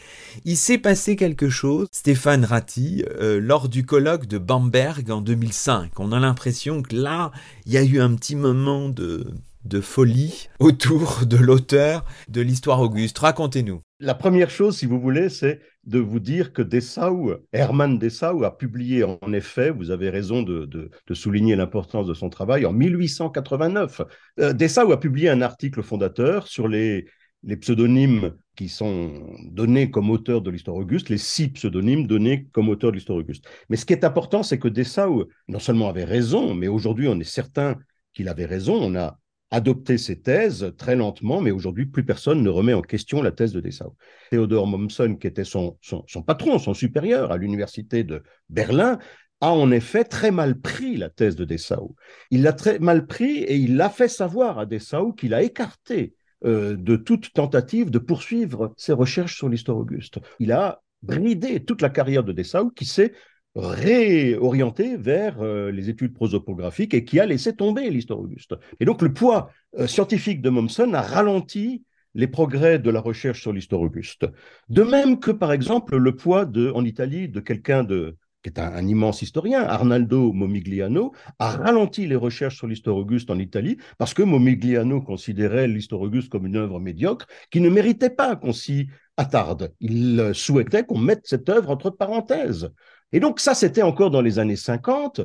[0.44, 5.98] Il s'est passé quelque chose, Stéphane Ratti, euh, lors du colloque de Bamberg en 2005.
[5.98, 7.32] On a l'impression que là,
[7.66, 9.26] il y a eu un petit moment de,
[9.64, 13.18] de folie autour de l'auteur de l'histoire Auguste.
[13.18, 13.82] Racontez-nous.
[13.98, 18.56] La première chose, si vous voulez, c'est de vous dire que Dessau, Hermann Dessau, a
[18.56, 24.02] publié en effet, vous avez raison de, souligner l'importance de son travail, en 1889.
[24.40, 27.06] Euh, Dessau a publié un article fondateur sur les,
[27.42, 32.68] les pseudonymes qui sont donnés comme auteurs de l'histoire Auguste, les six pseudonymes donnés comme
[32.68, 33.44] auteurs de l'histoire Auguste.
[33.68, 37.18] Mais ce qui est important, c'est que Dessau, non seulement avait raison, mais aujourd'hui on
[37.20, 37.76] est certain
[38.12, 38.74] qu'il avait raison.
[38.74, 39.18] On a
[39.50, 43.52] adopté ces thèses très lentement, mais aujourd'hui, plus personne ne remet en question la thèse
[43.52, 43.96] de Dessau.
[44.30, 48.98] Théodore Mommsen, qui était son, son, patron, son supérieur à l'université de Berlin,
[49.40, 51.96] a en effet très mal pris la thèse de Dessau.
[52.30, 56.14] Il l'a très mal pris et il l'a fait savoir à Dessau qu'il a écarté
[56.44, 60.18] euh, de toute tentative de poursuivre ses recherches sur l'histoire auguste.
[60.38, 63.12] Il a bridé toute la carrière de Dessau qui s'est
[63.56, 68.54] réorienté vers euh, les études prosopographiques et qui a laissé tomber l'histoire auguste.
[68.78, 71.84] Et donc le poids euh, scientifique de Mommsen a ralenti
[72.14, 74.26] les progrès de la recherche sur l'histoire auguste.
[74.68, 78.86] De même que, par exemple, le poids en Italie de quelqu'un de, qui est un,
[78.86, 84.22] immense historien, Arnaldo Momigliano, a ralenti les recherches sur l'histoire auguste en Italie parce que
[84.22, 89.74] Momigliano considérait l'histoire auguste comme une œuvre médiocre qui ne méritait pas qu'on s'y attarde.
[89.80, 92.70] Il souhaitait qu'on mette cette œuvre entre parenthèses.
[93.12, 95.20] Et donc ça, c'était encore dans les années 50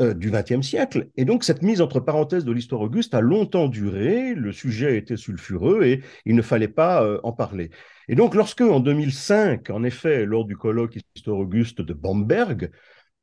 [0.00, 1.10] euh, du XXe siècle.
[1.18, 5.18] Et donc cette mise entre parenthèses de l'histoire auguste a longtemps duré, le sujet était
[5.18, 7.70] sulfureux et il ne fallait pas euh, en parler.
[8.08, 12.70] Et donc lorsque, en 2005, en effet, lors du colloque Histoire auguste de Bamberg,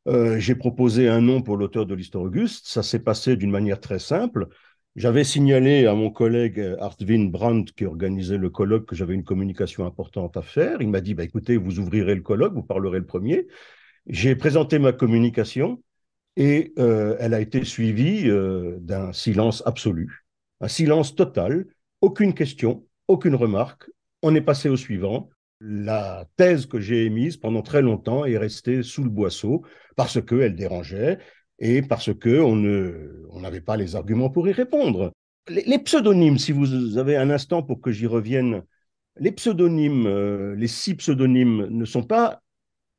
[0.08, 3.80] euh, j'ai proposé un nom pour l'auteur de l'histoire auguste, ça s'est passé d'une manière
[3.80, 4.48] très simple.
[4.96, 9.88] J'avais signalé à mon collègue Artvin Brandt, qui organisait le colloque, que j'avais une communication
[9.88, 10.82] importante à faire.
[10.82, 13.48] Il m'a dit, bah, écoutez, vous ouvrirez le colloque, vous parlerez le premier.
[14.10, 15.84] J'ai présenté ma communication
[16.36, 20.26] et euh, elle a été suivie euh, d'un silence absolu,
[20.62, 21.68] un silence total,
[22.02, 23.88] aucune question, aucune remarque.
[24.24, 25.30] On est passé au suivant.
[25.62, 29.64] La thèse que j'ai émise pendant très longtemps est restée sous le boisseau
[29.96, 31.20] parce qu'elle dérangeait
[31.60, 35.12] et parce qu'on n'avait pas les arguments pour y répondre.
[35.50, 38.64] Les, pseudonymes, si vous avez un instant pour que j'y revienne,
[39.18, 42.42] les pseudonymes, euh, les six pseudonymes ne sont pas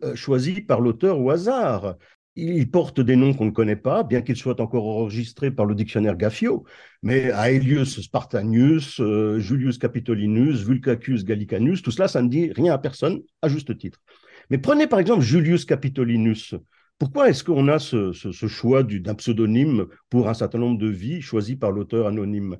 [0.03, 1.97] euh, choisi par l'auteur au hasard.
[2.37, 5.75] Il porte des noms qu'on ne connaît pas, bien qu'ils soient encore enregistrés par le
[5.75, 6.65] dictionnaire Gaffio,
[7.03, 12.79] mais Aelius Spartanius, euh, Julius Capitolinus, Vulcacus Gallicanus, tout cela, ça ne dit rien à
[12.79, 14.01] personne, à juste titre.
[14.49, 16.55] Mais prenez par exemple Julius Capitolinus.
[16.99, 21.57] Pourquoi est-ce qu'on a ce, choix d'un pseudonyme pour un certain nombre de vies choisies
[21.57, 22.59] par l'auteur anonyme?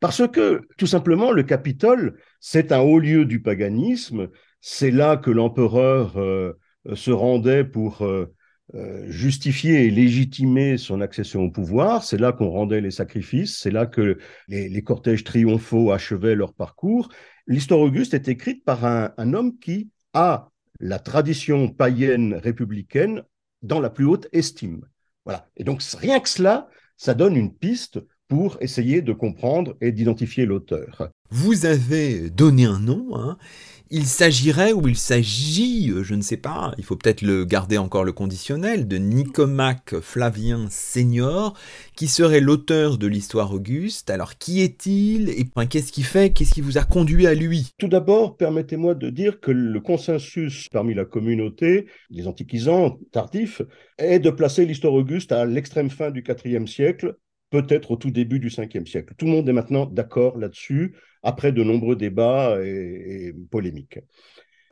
[0.00, 4.28] Parce que, tout simplement, le Capitole, c'est un haut lieu du paganisme,
[4.60, 6.16] c'est là que l'empereur...
[6.16, 6.54] Euh,
[6.94, 8.32] se rendait pour euh,
[8.74, 12.04] euh, justifier et légitimer son accession au pouvoir.
[12.04, 17.08] C'est là qu'on rendait les sacrifices, c'est là que les, cortèges triomphaux achevaient leur parcours.
[17.46, 23.22] L'histoire auguste est écrite par un, un, homme qui a la tradition païenne républicaine
[23.62, 24.82] dans la plus haute estime.
[25.24, 25.48] Voilà.
[25.56, 30.46] Et donc rien que cela, ça donne une piste pour essayer de comprendre et d'identifier
[30.46, 31.10] l'auteur.
[31.30, 33.36] Vous avez donné un nom, hein,
[33.92, 37.76] il s'agirait ou il s'agit, euh, je ne sais pas, il faut peut-être le garder
[37.76, 41.58] encore le conditionnel, de Nicomaque Flavien Senior,
[41.96, 44.10] qui serait l'auteur de l'histoire Auguste.
[44.10, 47.72] Alors qui est-il et qu'est-ce qui fait, qu'est-ce qui vous a conduit à lui?
[47.78, 53.62] Tout d'abord, permettez-moi de dire que le consensus parmi la communauté des antiquisants tardifs
[53.98, 57.16] est de placer l'histoire Auguste à l'extrême fin du IVe siècle,
[57.50, 59.14] peut-être au tout début du Ve siècle.
[59.16, 63.98] Tout le monde est maintenant d'accord là-dessus après de nombreux débats et, polémiques.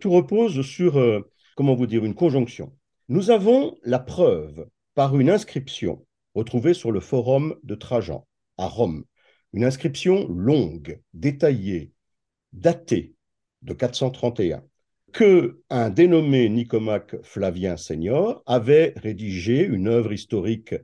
[0.00, 2.72] Tout repose sur, euh, comment vous dire, une conjonction.
[3.08, 8.26] Nous avons la preuve par une inscription retrouvée sur le forum de Trajan
[8.58, 9.04] à Rome,
[9.52, 11.92] une inscription longue, détaillée,
[12.52, 13.14] datée
[13.62, 14.62] de 431,
[15.12, 20.74] que un dénommé Nicomaque Flavien Senior avait rédigé une œuvre historique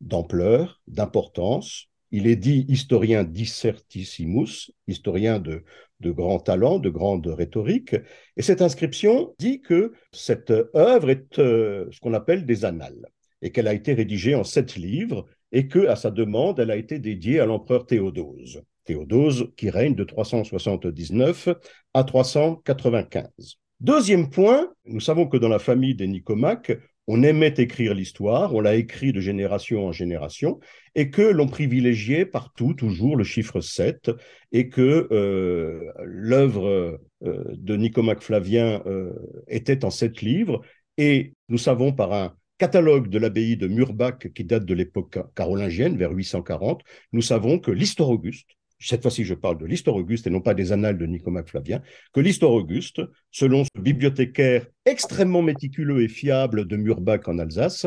[0.00, 5.64] d'ampleur, d'importance, il est dit historien dissertissimus, historien de,
[6.00, 7.96] de grand talent, de grande rhétorique.
[8.36, 13.06] Et cette inscription dit que cette œuvre est euh, ce qu'on appelle des annales
[13.42, 16.76] et qu'elle a été rédigée en sept livres et que, à sa demande, elle a
[16.76, 18.62] été dédiée à l'empereur Théodose.
[18.84, 21.50] Théodose qui règne de 379
[21.94, 23.58] à 395.
[23.80, 26.72] Deuxième point, nous savons que dans la famille des Nicomaques,
[27.08, 30.60] on aimait écrire l'histoire, on l'a écrit de génération en génération,
[30.94, 34.10] et que l'on privilégiait partout toujours le chiffre 7,
[34.52, 39.14] et que euh, l'œuvre euh, de Nicomaque Flavien euh,
[39.48, 40.60] était en sept livres,
[40.98, 45.96] et nous savons par un catalogue de l'abbaye de Murbach qui date de l'époque carolingienne,
[45.96, 50.30] vers 840, nous savons que l'Histoire Auguste, cette fois-ci je parle de l'histoire Auguste et
[50.30, 56.02] non pas des annales de Nicomaque Flavien, que l'histoire Auguste, selon ce bibliothécaire extrêmement méticuleux
[56.02, 57.86] et fiable de Murbach en Alsace,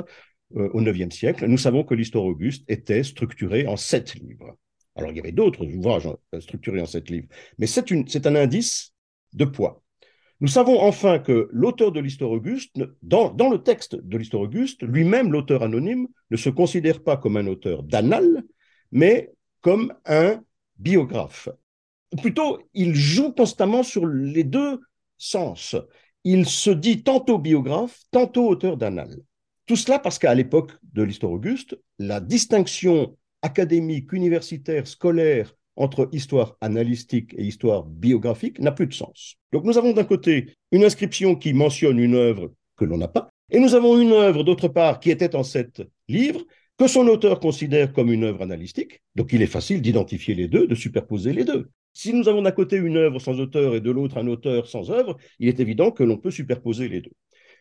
[0.55, 4.57] euh, au IXe siècle, nous savons que l'histoire Auguste était structurée en sept livres.
[4.95, 7.27] Alors il y avait d'autres ouvrages euh, structurés en sept livres,
[7.57, 8.93] mais c'est un indice
[9.33, 9.81] de poids.
[10.41, 14.81] Nous savons enfin que l'auteur de l'histoire Auguste, dans, dans, le texte de l'histoire Auguste,
[14.81, 18.43] lui-même, l'auteur anonyme, ne se considère pas comme un auteur d'annales,
[18.91, 20.41] mais comme un
[20.81, 21.49] biographe.
[22.21, 24.79] Plutôt, il joue constamment sur les deux
[25.17, 25.75] sens.
[26.23, 29.17] Il se dit tantôt biographe, tantôt auteur d'annales.
[29.65, 36.57] Tout cela parce qu'à l'époque de l'histoire Auguste, la distinction académique, universitaire, scolaire entre histoire
[36.61, 39.35] analytique et histoire biographique n'a plus de sens.
[39.51, 43.29] Donc nous avons d'un côté une inscription qui mentionne une œuvre que l'on n'a pas,
[43.49, 46.41] et nous avons une œuvre d'autre part qui était en sept livres,
[46.81, 50.65] que son auteur considère comme une œuvre analytique, donc il est facile d'identifier les deux,
[50.65, 51.69] de superposer les deux.
[51.93, 54.89] Si nous avons d'un côté une œuvre sans auteur et de l'autre un auteur sans
[54.89, 57.11] œuvre, il est évident que l'on peut superposer les deux.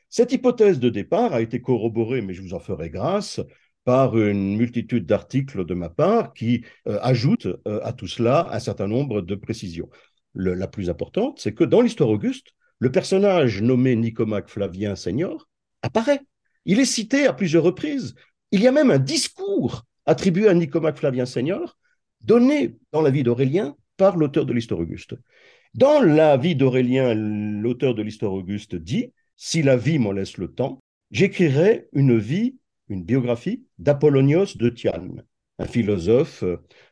[0.08, 3.42] Cette hypothèse de départ a été corroborée, mais je vous en ferai grâce,
[3.84, 8.58] par une multitude d'articles de ma part qui euh, ajoutent euh, à tout cela un
[8.58, 9.90] certain nombre de précisions.
[10.34, 15.46] la plus importante, c'est que dans l'histoire Auguste, le personnage nommé Nicomaque Flavien Senior
[15.82, 16.22] apparaît.
[16.66, 18.14] Il est cité à plusieurs reprises
[18.52, 21.78] il y a même un discours attribué à Nicomaque Flavien Senior,
[22.20, 25.14] donné dans la vie d'Aurélien par l'auteur de l'Histoire Auguste.
[25.74, 30.48] Dans la vie d'Aurélien, l'auteur de l'Histoire Auguste dit Si la vie m'en laisse le
[30.48, 32.56] temps, j'écrirai une vie,
[32.88, 35.22] une biographie d'Apollonios de Tyane,
[35.58, 36.42] un philosophe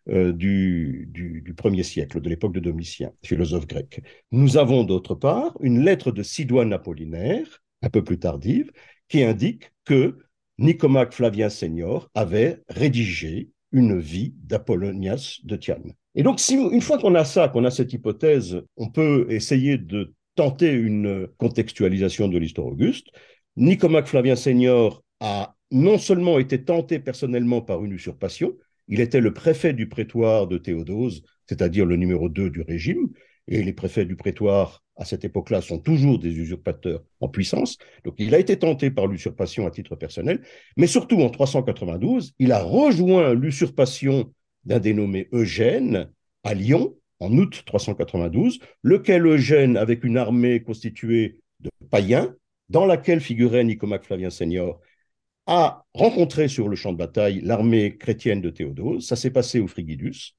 [0.09, 4.01] euh, du, du, premier siècle, de l'époque de Domitien, philosophe grec.
[4.31, 8.71] Nous avons d'autre part une lettre de Sidoine Apollinaire, un peu plus tardive,
[9.09, 10.19] qui indique que
[10.59, 15.93] Nicomaque Flavien Senior avait rédigé une vie d'Apollonias de Thiane.
[16.15, 19.79] Et donc, si, une fois qu'on a ça, qu'on a cette hypothèse, on peut essayer
[19.79, 23.09] de tenter une contextualisation de l'histoire Auguste.
[23.57, 28.55] Nicomaque Flavien Senior a non seulement été tenté personnellement par une usurpation,
[28.89, 33.09] il était le préfet du prétoire de Théodose, c'est-à-dire le numéro 2 du régime,
[33.49, 37.79] et les préfets du prétoire à cette époque-là sont toujours des usurpateurs en puissance.
[38.05, 40.43] Donc il a été tenté par l'usurpation à titre personnel,
[40.77, 44.33] mais surtout en 392, il a rejoint l'usurpation
[44.65, 46.11] d'un dénommé Eugène
[46.45, 52.35] à Lyon en août 392, lequel Eugène, avec une armée constituée de païens,
[52.69, 54.81] dans laquelle figurait Nicomaque Flavien Senior,
[55.47, 59.07] a rencontré sur le champ de bataille l'armée chrétienne de Théodose.
[59.07, 60.35] Ça s'est passé au Frigidus,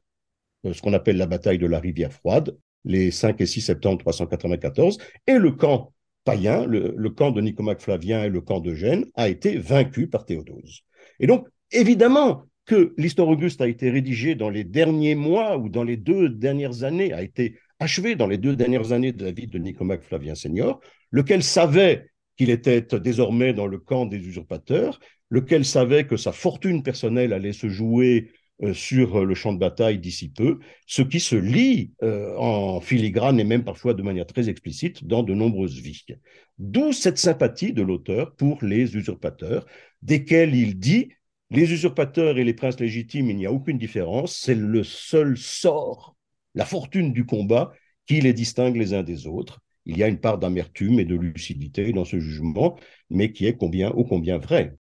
[0.66, 4.00] euh, ce qu'on appelle la bataille de la rivière froide, les 5 et 6 septembre
[4.00, 9.06] 394, et le camp païen, le, camp de Nicomaque Flavien et le camp de Gênes,
[9.16, 10.82] a été vaincu par Théodose.
[11.20, 15.84] Et donc, évidemment que l'histoire Auguste a été rédigée dans les derniers mois ou dans
[15.84, 19.48] les deux dernières années, a été achevée dans les deux dernières années de la vie
[19.48, 20.80] de Nicomaque Flavien Senior,
[21.12, 26.84] lequel savait qu'il était désormais dans le camp des usurpateurs, lequel savait que sa fortune
[26.84, 28.32] personnelle allait se jouer
[28.74, 33.44] sur le champ de bataille d'ici peu, ce qui se lit euh, en filigrane et
[33.44, 36.06] même parfois de manière très explicite dans de nombreuses vies.
[36.58, 39.66] D'où cette sympathie de l'auteur pour les usurpateurs,
[40.02, 41.10] desquels il dit
[41.52, 46.16] les usurpateurs et les princes légitimes, il n'y a aucune différence, c'est le seul sort,
[46.54, 47.72] la fortune du combat
[48.06, 49.62] qui les distingue les uns des autres.
[49.86, 52.78] Il y a une part d'amertume et de lucidité dans ce jugement,
[53.10, 54.79] mais qui est combien, ô combien vrai.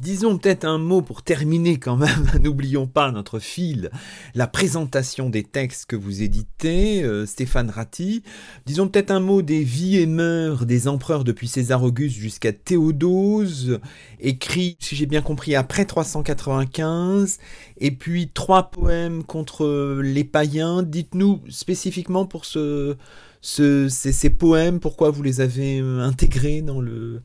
[0.00, 3.90] Disons peut-être un mot pour terminer quand même, n'oublions pas notre fil,
[4.34, 8.22] la présentation des textes que vous éditez, euh, Stéphane Ratti.
[8.64, 13.78] Disons peut-être un mot des vies et mœurs des empereurs depuis César Auguste jusqu'à Théodose,
[14.20, 17.38] écrit, si j'ai bien compris, après 395,
[17.76, 20.82] et puis trois poèmes contre les païens.
[20.82, 22.96] Dites-nous spécifiquement pour ce,
[23.42, 27.20] ces poèmes, pourquoi vous les avez intégrés dans le,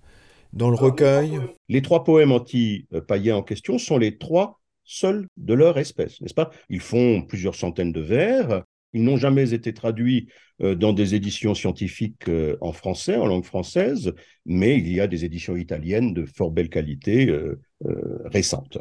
[0.56, 1.40] dans le recueil
[1.70, 6.52] Les trois poèmes anti-païens en question sont les trois seuls de leur espèce, n'est-ce pas?
[6.70, 8.64] Ils font plusieurs centaines de vers.
[8.94, 10.30] Ils n'ont jamais été traduits
[10.62, 14.14] euh, dans des éditions scientifiques euh, en français, en langue française,
[14.46, 17.60] mais il y a des éditions italiennes de fort belle qualité euh,
[18.26, 18.78] récentes.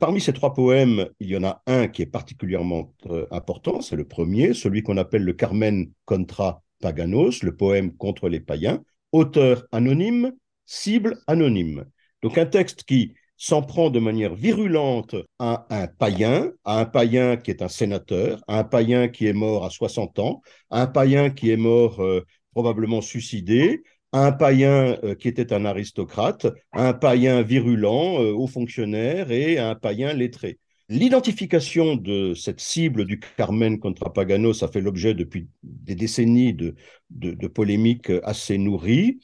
[0.00, 2.94] parmi ces trois poèmes, il y en a un qui est particulièrement
[3.30, 8.40] important, c'est le premier, celui qu'on appelle le Carmen contra Paganos, le poème contre les
[8.40, 8.82] païens,
[9.12, 10.32] auteur anonyme,
[10.68, 11.86] cible anonyme.
[12.22, 17.36] Donc un texte qui s'en prend de manière virulente à un païen, à un païen
[17.36, 20.86] qui est un sénateur, à un païen qui est mort à 60 ans, à un
[20.86, 26.46] païen qui est mort euh, probablement suicidé, à un païen euh, qui était un aristocrate,
[26.72, 30.58] à un païen virulent, euh, haut fonctionnaire et à un païen lettré.
[30.90, 36.74] L'identification de cette cible du Carmen contra Pagano, ça fait l'objet depuis des décennies de,
[37.10, 39.18] de polémiques assez nourries.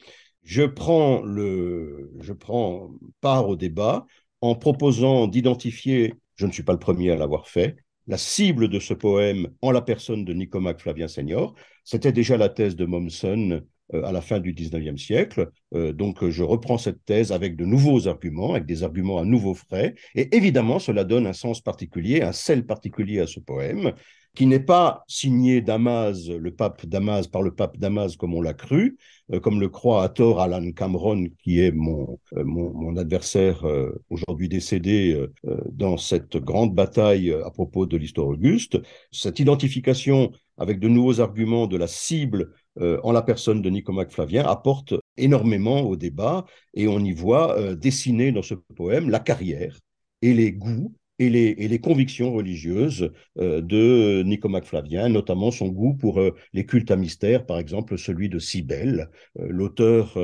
[0.44, 2.90] Je prends, le, je prends
[3.20, 4.06] part au débat
[4.40, 7.76] en proposant d'identifier, je ne suis pas le premier à l'avoir fait,
[8.06, 11.54] la cible de ce poème en la personne de Nicomaque Flavien Senior.
[11.84, 13.62] C'était déjà la thèse de Mommsen
[13.94, 15.50] euh, à la fin du XIXe siècle.
[15.74, 19.54] Euh, donc je reprends cette thèse avec de nouveaux arguments, avec des arguments à nouveau
[19.54, 19.94] frais.
[20.14, 23.92] Et évidemment, cela donne un sens particulier, un sel particulier à ce poème
[24.34, 28.54] qui n'est pas signé Damas, le pape Damas, par le pape Damas comme on l'a
[28.54, 28.98] cru,
[29.32, 33.92] euh, comme le croit à tort Alan Cameron, qui est mon, euh, mon, adversaire euh,
[34.10, 35.26] aujourd'hui décédé
[35.70, 38.78] dans cette grande bataille à propos de l'histoire auguste.
[39.10, 44.44] Cette identification avec de nouveaux arguments de la cible en la personne de Nicomaque Flavien
[44.44, 49.78] apporte énormément au débat et on y voit dessiner dans ce poème la carrière
[50.22, 56.20] et les goûts et les, convictions religieuses euh, de Nicomaque Flavien, notamment son goût pour
[56.20, 59.10] euh, les cultes à mystère, par exemple celui de Cybèle.
[59.38, 60.18] Euh, l'auteur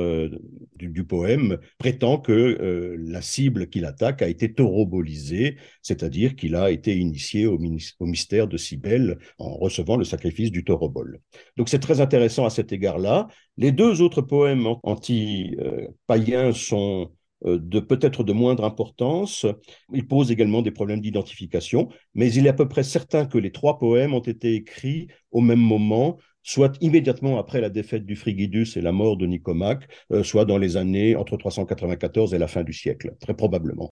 [0.75, 6.95] du, poème prétend que la cible qu'il attaque a été taurobolisée, c'est-à-dire qu'il a été
[6.97, 7.57] initié au,
[7.99, 11.19] mystère de Cybèle en recevant le sacrifice du taurobol.
[11.57, 13.27] Donc c'est très intéressant à cet égard-là.
[13.57, 17.11] Les deux autres poèmes anti-païens sont
[17.45, 19.45] de peut-être de moindre importance.
[19.93, 23.51] Il pose également des problèmes d'identification, mais il est à peu près certain que les
[23.51, 28.67] trois poèmes ont été écrits au même moment, soit immédiatement après la défaite du Frigidus
[28.75, 32.63] et la mort de Nicomaque, euh, soit dans les années entre 394 et la fin
[32.63, 33.91] du siècle, très probablement.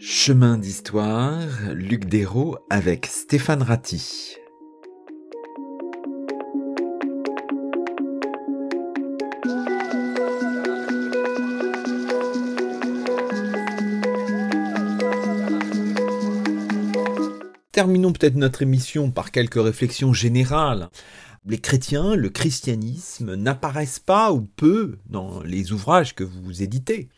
[0.00, 4.36] Chemin d'histoire, Luc Dérault avec Stéphane Ratti.
[17.74, 20.90] Terminons peut-être notre émission par quelques réflexions générales.
[21.44, 27.08] Les chrétiens, le christianisme n'apparaissent pas ou peu dans les ouvrages que vous éditez.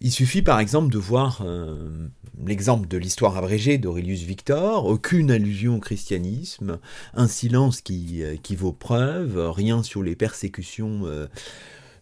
[0.00, 2.08] Il suffit par exemple de voir euh,
[2.44, 6.80] l'exemple de l'histoire abrégée d'Aurelius Victor, aucune allusion au christianisme,
[7.14, 11.28] un silence qui, euh, vaut preuve, rien sur les persécutions euh,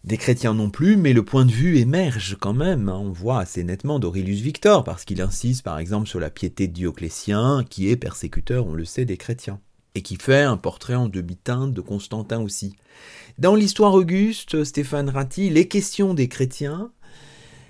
[0.05, 2.89] des chrétiens non plus, mais le point de vue émerge quand même.
[2.89, 3.01] Hein.
[3.01, 6.73] On voit assez nettement d'Aurelius Victor, parce qu'il insiste par exemple sur la piété de
[6.73, 9.59] Dioclétien, qui est persécuteur, on le sait, des chrétiens,
[9.95, 12.75] et qui fait un portrait en demi-teinte de Constantin aussi.
[13.39, 16.91] Dans l'histoire auguste, Stéphane Ratti, les questions des chrétiens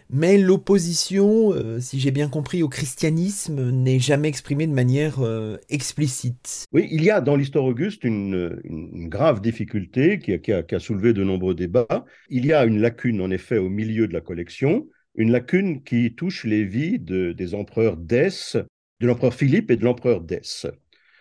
[0.09, 5.57] mais l'opposition, euh, si j'ai bien compris, au christianisme n'est jamais exprimée de manière euh,
[5.69, 6.65] explicite.
[6.71, 8.59] Oui, il y a dans l'histoire auguste une,
[9.07, 12.05] grave difficulté qui a, soulevé de nombreux débats.
[12.29, 16.13] Il y a une lacune, en effet, au milieu de la collection, une lacune qui
[16.13, 18.57] touche les vies des empereurs d'Es,
[18.99, 20.67] de l'empereur Philippe et de l'empereur d'Es,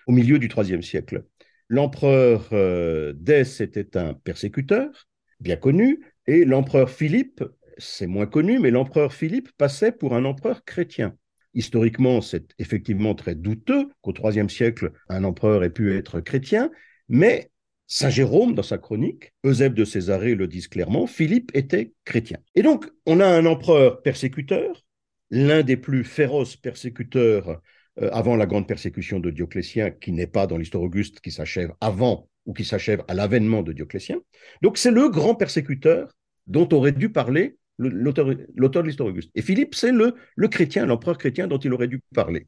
[0.06, 1.24] au milieu du IIIe siècle.
[1.68, 5.08] L'empereur euh, d'Es était un persécuteur,
[5.40, 7.42] bien connu, et l'empereur Philippe
[7.78, 11.16] c'est moins connu, mais l'empereur Philippe passait pour un empereur chrétien.
[11.54, 16.70] Historiquement, c'est effectivement très douteux qu'au IIIe siècle, un empereur ait pu être chrétien,
[17.08, 17.50] mais
[17.86, 22.38] Saint Jérôme, dans sa chronique, Eusèbe de Césarée le disent clairement, Philippe était chrétien.
[22.54, 24.84] Et donc, on a un empereur persécuteur,
[25.30, 27.60] l'un des plus féroces persécuteurs
[28.00, 31.72] euh, avant la grande persécution de Dioclétien, qui n'est pas dans l'histoire auguste, qui s'achève
[31.80, 34.18] avant ou qui s'achève à l'avènement de Dioclétien.
[34.62, 36.16] Donc, c'est le grand persécuteur
[36.46, 39.30] dont aurait dû parler l'auteur de l'histoire auguste.
[39.34, 40.14] Et Philippe, c'est le,
[40.48, 42.46] chrétien, l'empereur chrétien dont il aurait dû parler.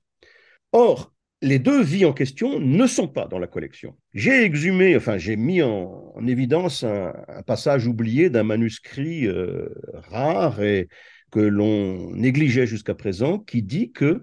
[0.72, 1.12] Or,
[1.42, 3.96] les deux vies en question ne sont pas dans la collection.
[4.14, 7.12] J'ai exhumé, enfin j'ai mis en, évidence un,
[7.46, 10.88] passage oublié d'un manuscrit euh, rare et
[11.30, 14.22] que l'on négligeait jusqu'à présent, qui dit que,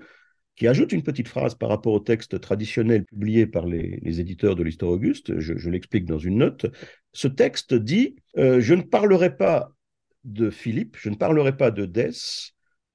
[0.55, 4.63] qui ajoute une petite phrase par rapport au texte traditionnel publié par les, éditeurs de
[4.63, 6.65] l'histoire auguste, je, l'explique dans une note,
[7.11, 9.71] ce texte dit euh, Je ne parlerai pas
[10.23, 12.11] de Philippe, je ne parlerai pas de Dès,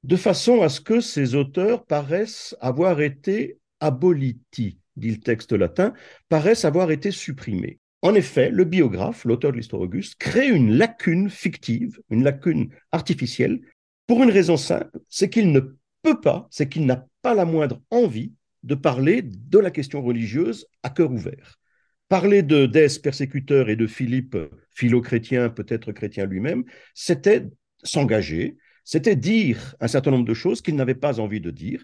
[0.05, 5.93] de façon à ce que ces auteurs paraissent avoir été aboliti, dit le texte latin,
[6.29, 7.79] paraissent avoir été supprimés.
[8.03, 13.61] En effet, le biographe, l'auteur de l'histoire auguste, crée une lacune fictive, une lacune artificielle,
[14.07, 15.61] pour une raison simple, c'est qu'il ne
[16.03, 20.67] peut pas, c'est qu'il n'a pas la moindre envie de parler de la question religieuse
[20.83, 21.59] à cœur ouvert.
[22.09, 24.37] Parler de d'Ès persécuteur et de Philippe
[24.79, 26.65] philo-chrétien, peut-être chrétien lui-même,
[26.95, 27.47] c'était
[27.83, 31.83] s'engager, c'était dire un certain nombre de choses qu'il n'avait pas envie de dire,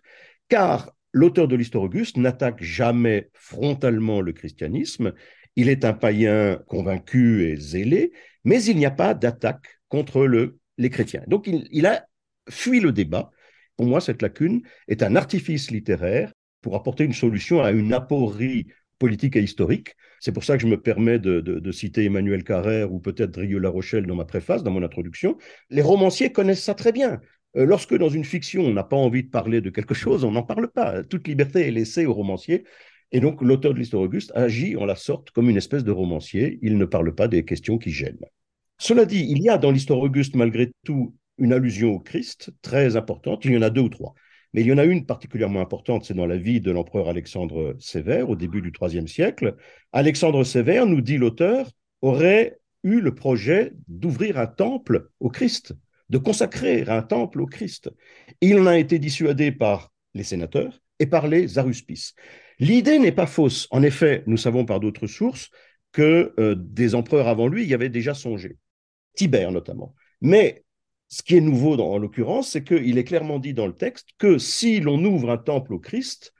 [0.49, 5.12] car l'auteur de l'Histoire Auguste n'attaque jamais frontalement le christianisme,
[5.57, 8.12] il est un païen convaincu et zélé,
[8.45, 11.24] mais il n'y a pas d'attaque contre le, les chrétiens.
[11.26, 12.07] Donc il a
[12.49, 13.30] fui le débat.
[13.76, 18.66] Pour moi, cette lacune est un artifice littéraire pour apporter une solution à une aporie
[19.05, 19.96] politique et historique.
[20.18, 23.68] C'est pour ça que je me permets de, citer Emmanuel Carrère ou peut-être Drieux La
[23.68, 25.36] Rochelle dans ma préface, dans mon introduction.
[25.68, 27.20] Les romanciers connaissent ça très bien.
[27.59, 30.32] Euh, lorsque dans une fiction, on n'a pas envie de parler de quelque chose, on
[30.32, 31.02] n'en parle pas.
[31.02, 32.64] Toute liberté est laissée aux romanciers.
[33.12, 36.59] Et donc, l'auteur de l'Histoire Auguste agit en la sorte comme une espèce de romancier.
[36.62, 38.24] Il ne parle pas des questions qui gênent.
[38.78, 42.96] Cela dit, il y a dans l'Histoire Auguste, malgré tout, une allusion au Christ très
[42.96, 43.44] importante.
[43.44, 44.14] Il y en a deux ou trois.
[44.55, 47.76] Mais il y en a une particulièrement importante, c'est dans la vie de l'empereur Alexandre
[47.80, 49.57] Sévère au début du IIIe siècle.
[49.92, 51.70] Alexandre Sévère, nous dit l'auteur,
[52.02, 55.74] aurait eu le projet d'ouvrir un temple au Christ,
[56.09, 57.90] de consacrer un temple au Christ.
[58.40, 62.14] il en a été dissuadé par les sénateurs et par les aruspices.
[62.61, 63.66] L'idée n'est pas fausse.
[63.72, 65.50] En effet, nous savons par d'autres sources
[65.90, 68.59] que euh, des empereurs avant lui y avaient déjà songé.
[69.16, 69.94] Tibère notamment.
[70.20, 70.63] Mais
[71.14, 74.36] ce qui est nouveau en l'occurrence, c'est qu'il est clairement dit dans le texte que
[74.36, 76.34] si l'on ouvre un temple au Christ,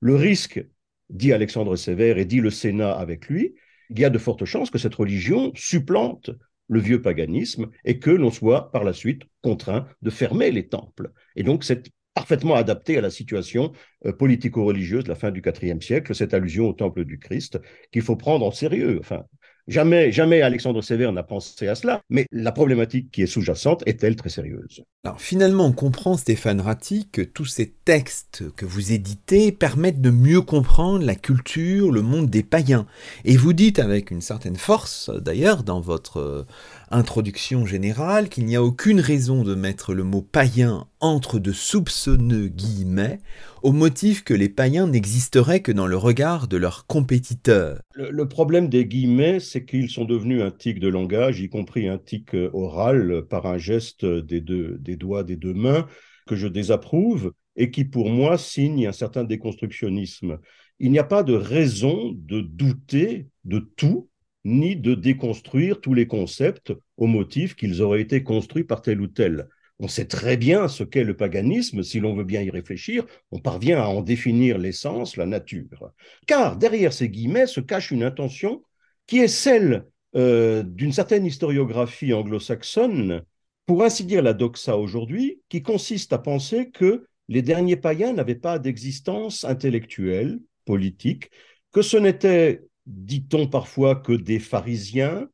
[0.00, 0.62] le risque,
[1.08, 3.54] dit Alexandre Sévère et dit le Sénat avec lui,
[3.88, 6.30] il y a de fortes chances que cette religion supplante
[6.68, 11.10] le vieux paganisme et que l'on soit par la suite contraint de fermer les temples.
[11.34, 13.72] Et donc c'est parfaitement adapté à la situation
[14.04, 17.58] euh, politico-religieuse de la fin du IVe siècle, cette allusion au temple du Christ
[17.92, 18.98] qu'il faut prendre en sérieux.
[19.00, 19.24] Enfin,
[19.68, 24.16] Jamais, jamais Alexandre Sévère n'a pensé à cela, mais la problématique qui est sous-jacente est-elle
[24.16, 24.82] très sérieuse?
[25.18, 30.40] Finalement, on comprend, Stéphane Ratti, que tous ces textes que vous éditez permettent de mieux
[30.40, 32.86] comprendre la culture, le monde des païens.
[33.24, 36.46] Et vous dites avec une certaine force, d'ailleurs, dans votre euh,
[36.90, 42.48] introduction générale, qu'il n'y a aucune raison de mettre le mot païen entre de soupçonneux
[42.48, 43.20] guillemets,
[43.62, 47.80] au motif que les païens n'existeraient que dans le regard de leurs compétiteurs.
[47.94, 51.98] Le, problème des guillemets, c'est qu'ils sont devenus un tic de langage, y compris un
[51.98, 55.86] tic euh, oral par un geste des, deux, des doigts des deux mains
[56.26, 60.38] que je désapprouve et qui pour moi signe un certain déconstructionnisme.
[60.78, 64.08] Il n'y a pas de raison de douter de tout
[64.48, 69.06] ni de déconstruire tous les concepts au motif qu'ils auraient été construits par tel ou
[69.06, 69.48] tel.
[69.80, 73.38] On sait très bien ce qu'est le paganisme, si l'on veut bien y réfléchir, on
[73.38, 75.92] parvient à en définir l'essence, la nature.
[76.26, 78.62] Car derrière ces guillemets se cache une intention
[79.06, 79.86] qui est celle
[80.16, 83.22] euh, d'une certaine historiographie anglo-saxonne,
[83.66, 88.34] pour ainsi dire la doxa aujourd'hui, qui consiste à penser que les derniers païens n'avaient
[88.34, 91.30] pas d'existence intellectuelle, politique,
[91.72, 95.28] que ce n'était dit-on parfois que des pharisiens,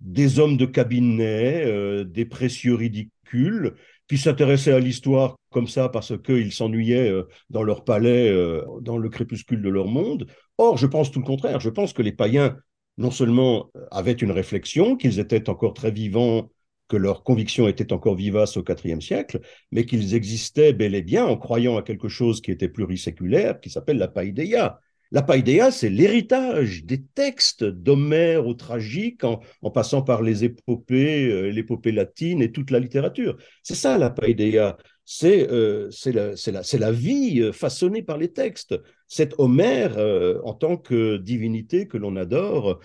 [0.00, 3.74] des hommes de cabinet, euh, des précieux ridicules,
[4.08, 8.96] qui s'intéressaient à l'histoire comme ça parce qu'ils s'ennuyaient euh, dans leur palais, euh, dans
[8.96, 10.26] le crépuscule de leur monde.
[10.58, 11.60] Or, je pense tout le contraire.
[11.60, 12.56] Je pense que les païens,
[12.96, 16.50] non seulement avaient une réflexion, qu'ils étaient encore très vivants,
[16.88, 19.40] que leurs convictions étaient encore vivaces au IVe siècle,
[19.70, 23.70] mais qu'ils existaient bel et bien en croyant à quelque chose qui était pluriséculaire, qui
[23.70, 24.80] s'appelle la païdéia,
[25.12, 29.40] la païdéa, c'est l'héritage des textes d'Homère au tragique, en,
[29.70, 33.36] passant par les épopées, euh, l'épopée latine et toute la littérature.
[33.64, 34.76] C'est ça la païdéa.
[35.04, 38.76] C'est euh, la, la, vie euh, façonnée par les textes.
[39.08, 39.98] C'est Homère
[40.44, 42.78] en tant que divinité que l'on adore,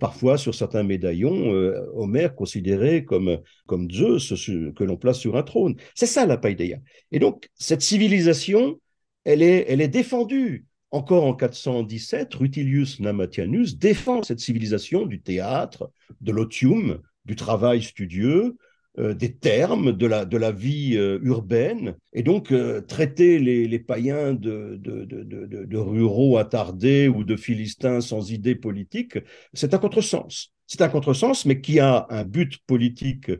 [0.00, 1.50] parfois sur certains médaillons,
[1.94, 4.32] Homère considéré comme, comme Zeus
[4.74, 5.76] que l'on place sur un trône.
[5.94, 6.78] C'est ça la païdéa.
[7.12, 8.80] Et donc, cette civilisation,
[9.24, 10.64] elle est, elle est défendue
[10.96, 15.90] encore en 417, Rutilius Namatianus défend cette civilisation du théâtre,
[16.20, 18.56] de l'otium, du travail studieux,
[18.98, 24.80] euh, des termes, de la, vie euh, urbaine, et donc euh, traiter les, païens de,
[24.80, 29.18] de, ruraux attardés ou de philistins sans idées politiques,
[29.52, 30.52] c'est un contresens.
[30.66, 33.30] C'est un contresens, mais qui a un but politique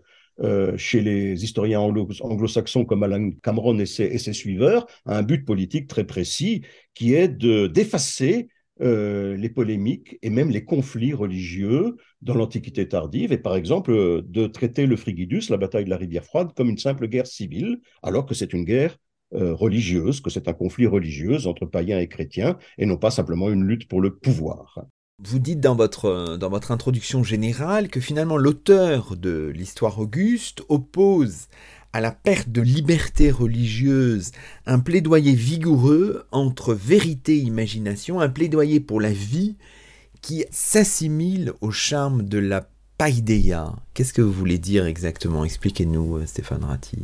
[0.41, 6.05] euh, chez les historiens anglo-saxons comme Alan Cameron et ses, suiveurs, un but politique très
[6.05, 6.62] précis
[6.93, 8.49] qui est de d'effacer
[8.82, 14.22] euh, les polémiques et même les conflits religieux dans l'Antiquité tardive, et par exemple euh,
[14.26, 17.80] de traiter le Frigidus, la bataille de la rivière froide, comme une simple guerre civile,
[18.03, 18.97] alors que c'est une guerre
[19.32, 23.64] religieuse, que c'est un conflit religieux entre païens et chrétiens, et non pas simplement une
[23.64, 24.87] lutte pour le pouvoir.
[25.25, 30.62] Vous dites dans votre, euh, dans votre introduction générale que finalement l'auteur de l'histoire Auguste
[30.69, 31.49] oppose
[31.95, 34.33] à la perte de liberté religieuse
[34.67, 39.57] un plaidoyer vigoureux entre vérité et imagination, un plaidoyer pour la vie
[40.21, 43.75] qui s'assimilent au charme de la paideia.
[43.95, 45.47] Qu'est-ce que vous voulez dire exactement?
[45.47, 46.99] Expliquez-nous, euh, Stéphane Ratti.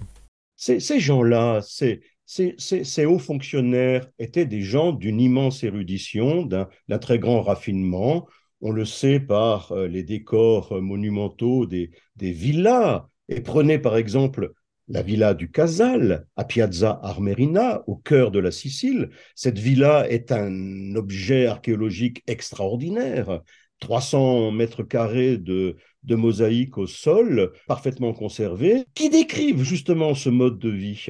[0.57, 2.03] Ces, ces gens-là, ces,
[2.33, 8.27] ces, hauts fonctionnaires étaient des gens d'une immense érudition, d'un très grand raffinement.
[8.61, 13.07] On le sait par euh, les décors monumentaux des, villas.
[13.29, 14.53] Et prenez par exemple
[14.89, 19.11] la villa du Casal, à Piazza Armerina, au cœur de la Sicile.
[19.35, 23.43] Cette villa est un objet archéologique extraordinaire.
[23.81, 30.59] 300 mètres carrés de, de mosaïques au sol, parfaitement conservées, qui décrivent justement ce mode
[30.59, 31.07] de vie?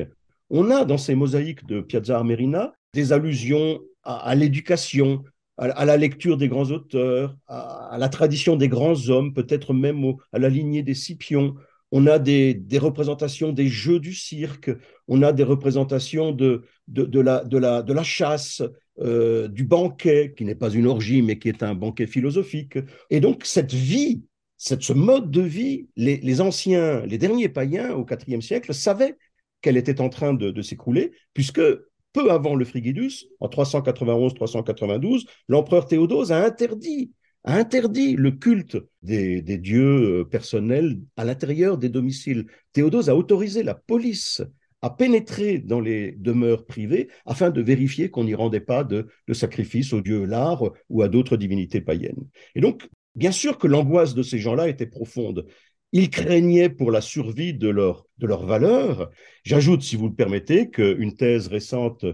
[0.55, 5.25] On a dans ces mosaïques de Piazza Armerina des allusions à, l'éducation,
[5.57, 10.39] à, la lecture des grands auteurs, à, la tradition des grands hommes, peut-être même à
[10.39, 11.55] la lignée des Scipions.
[11.91, 14.71] On a des, représentations des jeux du cirque,
[15.09, 18.63] on a des représentations de, la, chasse,
[19.01, 22.79] euh, du banquet, qui n'est pas une orgie, mais qui est un banquet philosophique.
[23.09, 24.23] Et donc, cette vie,
[24.59, 29.17] cette, ce mode de vie, les, anciens, les derniers païens au IVe siècle savaient
[29.63, 31.63] qu'elle était en train de, s'écrouler, puisque
[32.13, 37.13] peu avant le Frigidus, en 391-392, l'empereur Théodose a interdit,
[37.45, 42.47] le culte des, dieux euh, personnels à l'intérieur des domiciles.
[42.73, 44.43] Théodose a autorisé la police
[44.83, 49.93] à pénétrer dans les demeures privées afin de vérifier qu'on n'y rendait pas de, sacrifice
[49.93, 52.29] aux dieux Lars ou à d'autres divinités païennes.
[52.57, 55.47] Et donc, bien sûr que l'angoisse de ces gens-là était profonde.
[55.93, 59.11] Ils craignaient pour la survie de leur, de leur valeur.
[59.45, 62.07] J'ajoute, si vous le permettez, qu'une thèse récente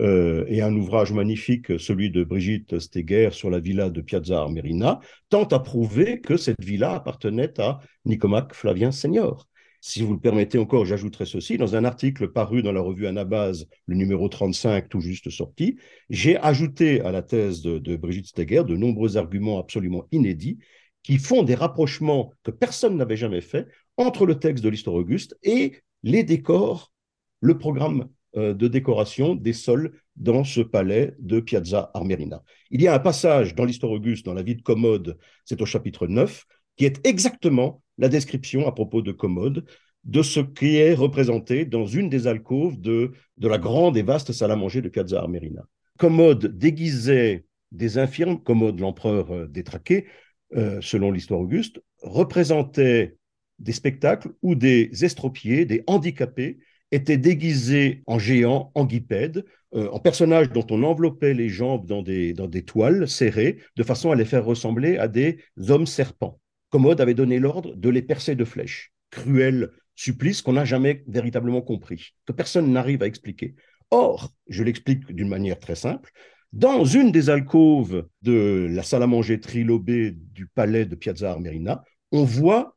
[0.00, 5.00] euh, et un ouvrage magnifique, celui de Brigitte Steger sur la villa de Piazza Armerina,
[5.28, 9.48] tente à prouver que cette villa appartenait à Nicomaque Flavien Senior.
[9.80, 11.58] Si vous le permettez encore, j'ajouterai ceci.
[11.58, 15.76] Dans un article paru dans la revue Anabase, le numéro 35, tout juste sorti,
[16.10, 20.58] j'ai ajouté à la thèse de, Brigitte Steger de nombreux arguments absolument inédits
[21.06, 25.38] qui font des rapprochements que personne n'avait jamais fait entre le texte de l'Histoire Auguste
[25.44, 26.92] et les décors,
[27.40, 32.42] le programme euh, de décoration des sols dans ce palais de Piazza Armerina.
[32.72, 35.64] Il y a un passage dans l'Histoire Auguste, dans la vie de Commode, c'est au
[35.64, 36.44] chapitre 9,
[36.76, 39.64] qui est exactement la description à propos de Commode
[40.02, 44.32] de ce qui est représenté dans une des alcôves de, de la grande et vaste
[44.32, 45.62] salle à manger de Piazza Armerina.
[45.98, 50.06] Commode déguisait des infirmes, Commode l'empereur euh, détraqué,
[50.54, 53.16] euh, selon l'histoire auguste, représentait
[53.58, 56.58] des spectacles où des estropiés, des handicapés,
[56.92, 59.44] étaient déguisés en géants, en guipèdes,
[59.74, 63.82] euh, en personnages dont on enveloppait les jambes dans des, dans des toiles serrées, de
[63.82, 65.38] façon à les faire ressembler à des
[65.68, 66.40] hommes serpents.
[66.70, 68.92] Commode avait donné l'ordre de les percer de flèches.
[69.10, 73.54] Cruel supplice qu'on n'a jamais véritablement compris, que personne n'arrive à expliquer.
[73.90, 76.10] Or, je l'explique d'une manière très simple,
[76.52, 81.84] dans une des alcôves de la salle à manger trilobée du palais de Piazza Armerina,
[82.12, 82.76] on voit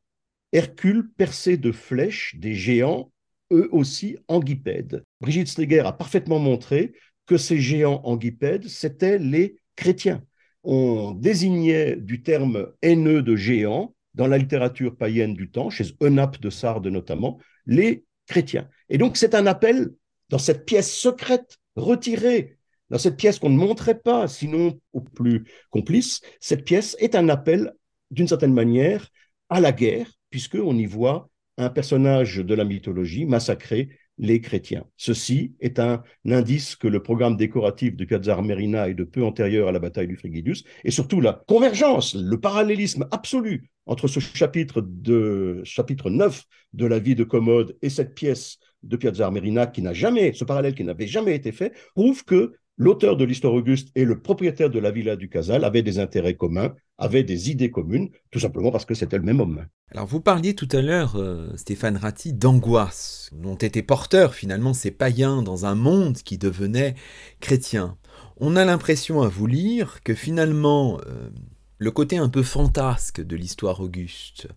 [0.52, 3.12] Hercule percer de flèches des géants,
[3.52, 5.04] eux aussi anguipèdes.
[5.22, 6.94] Brigitte Steger a parfaitement montré
[7.28, 10.24] que ces géants anguipèdes, c'étaient les chrétiens
[10.64, 16.40] on désignait du terme haineux de géant dans la littérature païenne du temps, chez Eunape
[16.42, 18.68] de Sardes notamment, les chrétiens.
[18.90, 19.90] Et donc c'est un appel
[20.30, 22.59] dans cette pièce secrète, retirée,
[22.90, 27.30] dans cette pièce qu'on ne montrait pas, sinon aux plus complices, cette pièce est un
[27.30, 27.74] appel,
[28.12, 29.10] d'une certaine manière,
[29.50, 34.86] à la guerre, puisqu'on y voit un personnage de la mythologie massacré les chrétiens.
[34.98, 39.70] Ceci est un indice que le programme décoratif de Piazza Armerina est de peu antérieur
[39.70, 44.82] à la bataille du Frigidus, et surtout la convergence, le parallélisme absolu entre ce chapitre,
[44.82, 49.82] de, chapitre 9 de la vie de Commode et cette pièce de Piazza Armerina qui
[49.82, 53.90] n'a jamais, ce parallèle qui n'avait jamais été fait, prouve que l'auteur de l'histoire Auguste
[53.94, 57.70] et le propriétaire de la villa du Casal avaient des intérêts communs, avaient des idées
[57.70, 59.66] communes, tout simplement parce que c'était le même homme.
[59.92, 64.92] Alors vous parliez tout à l'heure, euh, Stéphane Ratti, d'angoisse, dont étaient porteurs finalement ces
[64.92, 66.96] païens dans un monde qui devenait
[67.42, 67.98] chrétien.
[68.38, 71.30] On a l'impression à vous lire que finalement, euh,
[71.78, 74.48] le côté un peu fantasque de l'histoire Auguste,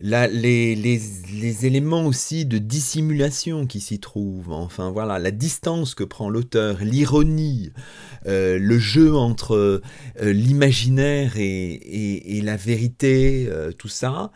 [0.00, 6.78] les, éléments aussi de dissimulation qui s'y trouvent, enfin voilà, la distance que prend l'auteur,
[6.82, 7.72] l'ironie,
[8.26, 9.82] euh, le jeu entre euh,
[10.32, 14.30] l'imaginaire et, la vérité, euh, tout ça,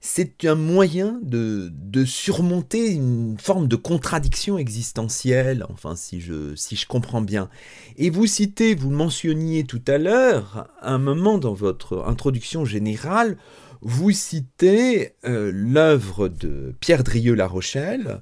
[0.00, 1.72] c'est un moyen de,
[2.04, 7.50] surmonter une forme de contradiction existentielle, enfin si je, si je comprends bien.
[7.96, 13.36] Et vous citez, vous mentionniez tout à l'heure, un moment dans votre introduction générale,
[13.80, 18.20] vous citez euh, l'œuvre de Pierre Drieux-La Rochelle,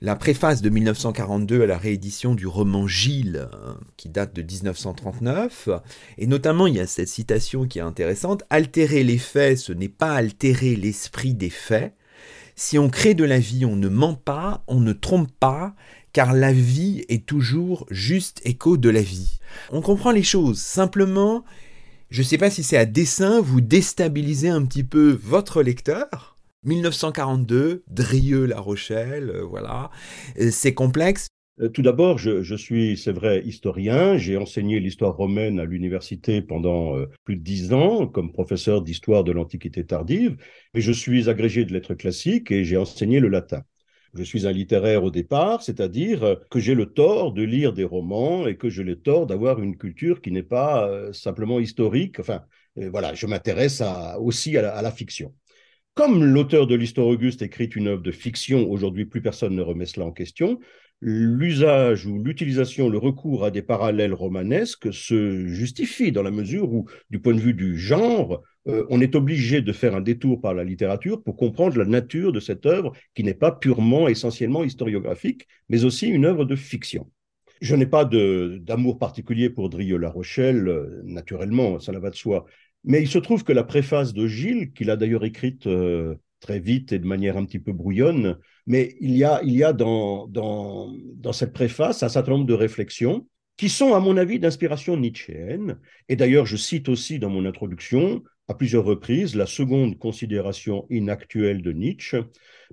[0.00, 3.48] la préface de 1942 à la réédition du roman Gilles,
[3.96, 5.70] qui date de 1939,
[6.18, 9.88] et notamment il y a cette citation qui est intéressante, Altérer les faits, ce n'est
[9.88, 11.94] pas altérer l'esprit des faits.
[12.54, 15.74] Si on crée de la vie, on ne ment pas, on ne trompe pas,
[16.12, 19.38] car la vie est toujours juste écho de la vie.
[19.70, 21.44] On comprend les choses, simplement,
[22.10, 26.38] je ne sais pas si c'est à dessein, vous déstabilisez un petit peu votre lecteur,
[26.64, 29.90] 1942, Drieux-La Rochelle, euh, voilà.
[30.40, 31.28] Euh, c'est complexe.
[31.60, 34.16] Euh, tout d'abord, je, suis, c'est vrai, historien.
[34.16, 36.94] J'ai enseigné l'histoire romaine à l'université pendant
[37.24, 40.36] plus de dix ans comme professeur d'histoire de l'Antiquité tardive.
[40.74, 43.62] Mais je suis agrégé de lettres classiques et j'ai enseigné le latin.
[44.14, 48.46] Je suis un littéraire au départ, c'est-à-dire que j'ai le tort de lire des romans
[48.46, 52.18] et que j'ai le tort d'avoir une culture qui n'est pas simplement historique.
[52.18, 52.42] Enfin,
[52.76, 53.82] voilà, je m'intéresse
[54.18, 55.34] aussi à la fiction.
[55.94, 59.86] Comme l'auteur de l'Histoire Auguste écrit une œuvre de fiction, aujourd'hui plus personne ne remet
[59.86, 60.58] cela en question,
[61.00, 66.86] l'usage ou l'utilisation, le recours à des parallèles romanesques se justifie dans la mesure où,
[67.10, 70.54] du point de vue du genre, euh, on est obligé de faire un détour par
[70.54, 75.46] la littérature pour comprendre la nature de cette œuvre qui n'est pas purement, essentiellement historiographique,
[75.68, 77.10] mais aussi une œuvre de fiction.
[77.60, 82.46] Je n'ai pas d'amour particulier pour Drieux-La Rochelle, euh, naturellement, ça va de soi.
[82.84, 86.60] Mais il se trouve que la préface de Gilles, qu'il a d'ailleurs écrite euh, très
[86.60, 92.02] vite et de manière un petit peu brouillonne, mais il y a, dans cette préface
[92.02, 93.26] un certain nombre de réflexions
[93.56, 95.78] qui sont, à mon avis, d'inspiration nietzschéenne.
[96.08, 101.60] Et d'ailleurs, je cite aussi dans mon introduction, à plusieurs reprises, la seconde considération inactuelle
[101.60, 102.18] de Nietzsche,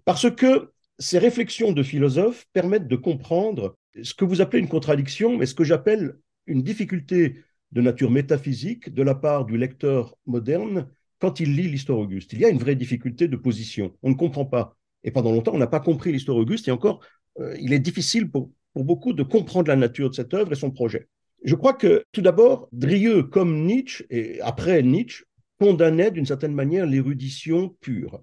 [0.05, 5.37] parce que ces réflexions de philosophes permettent de comprendre ce que vous appelez une contradiction,
[5.37, 7.37] mais ce que j'appelle une difficulté
[7.71, 10.87] de nature métaphysique de la part du lecteur moderne
[11.19, 12.33] quand il lit l'histoire Auguste.
[12.33, 13.93] Il y a une vraie difficulté de position.
[14.03, 14.75] On ne comprend pas.
[15.03, 16.67] Et pendant longtemps, on n'a pas compris l'histoire Auguste.
[16.67, 17.01] Et encore,
[17.39, 20.55] euh, il est difficile pour, pour beaucoup de comprendre la nature de cette œuvre et
[20.55, 21.07] son projet.
[21.43, 25.25] Je crois que, tout d'abord, Drieux, comme Nietzsche, et après Nietzsche,
[25.59, 28.21] condamnait d'une certaine manière l'érudition pure.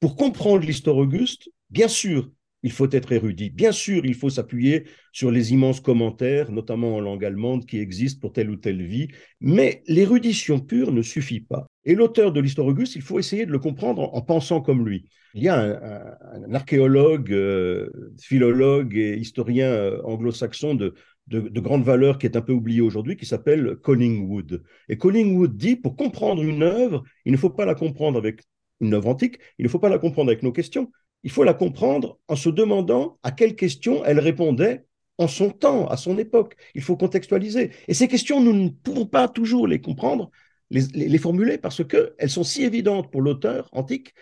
[0.00, 2.30] Pour comprendre l'histoire Auguste, bien sûr,
[2.62, 3.50] il faut être érudit.
[3.50, 8.20] Bien sûr, il faut s'appuyer sur les immenses commentaires, notamment en langue allemande, qui existent
[8.20, 9.08] pour telle ou telle vie,
[9.40, 11.66] mais l'érudition pure ne suffit pas.
[11.84, 15.08] Et l'auteur de l'histoire Auguste, il faut essayer de le comprendre en, pensant comme lui.
[15.34, 17.90] Il y a un, archéologue, euh,
[18.20, 20.94] philologue et historien euh, anglo-saxon de,
[21.28, 24.62] de, grande valeur qui est un peu oublié aujourd'hui, qui s'appelle Collingwood.
[24.88, 28.42] Et Collingwood dit, pour comprendre une œuvre, il ne faut pas la comprendre avec
[28.80, 30.90] une œuvre antique, il ne faut pas la comprendre avec nos questions,
[31.24, 34.84] il faut la comprendre en se demandant à quelles questions elle répondait
[35.18, 36.56] en son temps, à son époque.
[36.74, 37.72] Il faut contextualiser.
[37.88, 40.30] Et ces questions, nous ne pouvons pas toujours les comprendre,
[40.70, 44.14] les, formuler, parce qu'elles sont si évidentes pour l'auteur antique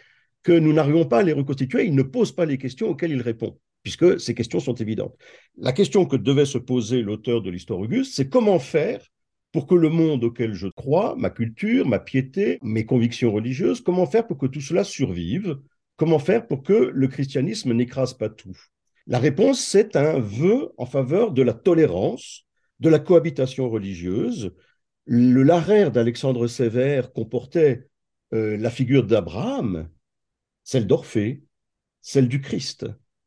[0.43, 1.85] que nous n'arrivons pas à les reconstituer.
[1.85, 5.17] Il ne pose pas les questions auxquelles il répond, puisque ces questions sont évidentes.
[5.59, 9.05] La question que devait se poser l'auteur de l'histoire Auguste, c'est comment faire
[9.53, 14.07] pour que le monde auquel je crois, ma culture, ma piété, mes convictions religieuses, comment
[14.07, 15.57] faire pour que tout cela survive
[15.97, 18.57] Comment faire pour que le christianisme n'écrase pas tout?
[19.07, 22.45] La réponse, c'est un vœu en faveur de la tolérance,
[22.81, 24.53] de la cohabitation religieuse.
[25.07, 27.89] Le Larère d'Alexandre Sévère comportait
[28.35, 29.89] euh, la figure d'Abraham,
[30.65, 31.45] celle d'Orphée,
[32.01, 32.87] celle du Christ,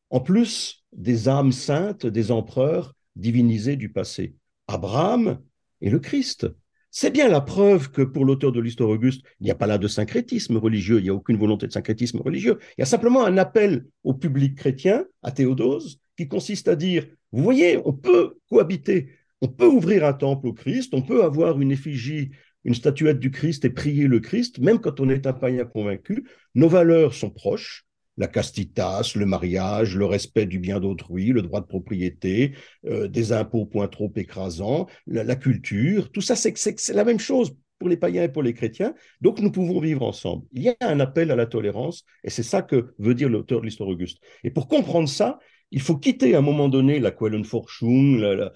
[0.09, 4.35] en plus des âmes saintes des empereurs divinisés du passé.
[4.67, 5.41] Abraham
[5.81, 6.47] et le Christ.
[6.91, 9.77] C'est bien la preuve que pour l'auteur de l'histoire Auguste, il n'y a pas là
[9.77, 12.57] de syncrétisme religieux, il n'y a aucune volonté de syncrétisme religieux.
[12.77, 17.05] Il y a simplement un appel au public chrétien, à Théodose, qui consiste à dire,
[17.31, 19.11] vous voyez, on peut cohabiter,
[19.41, 22.31] on peut ouvrir un temple au Christ, on peut avoir une effigie,
[22.63, 26.27] une statuette du Christ et prier le Christ, même quand on est un païen convaincu.
[26.55, 27.85] Nos valeurs sont proches,
[28.19, 32.53] la castitas, le mariage, le respect du bien d'autrui, le droit de propriété,
[32.85, 37.87] euh, des impôts point trop écrasants, la, culture, tout ça, c'est la même chose pour
[37.87, 38.93] les païens et pour les chrétiens.
[39.21, 40.45] Donc, nous pouvons vivre ensemble.
[40.51, 43.61] Il y a un appel à la tolérance, et c'est ça que veut dire l'auteur
[43.61, 44.19] de l'histoire Auguste.
[44.43, 45.39] Et pour comprendre ça,
[45.71, 48.51] il faut quitter à un moment donné la Quellenforschung,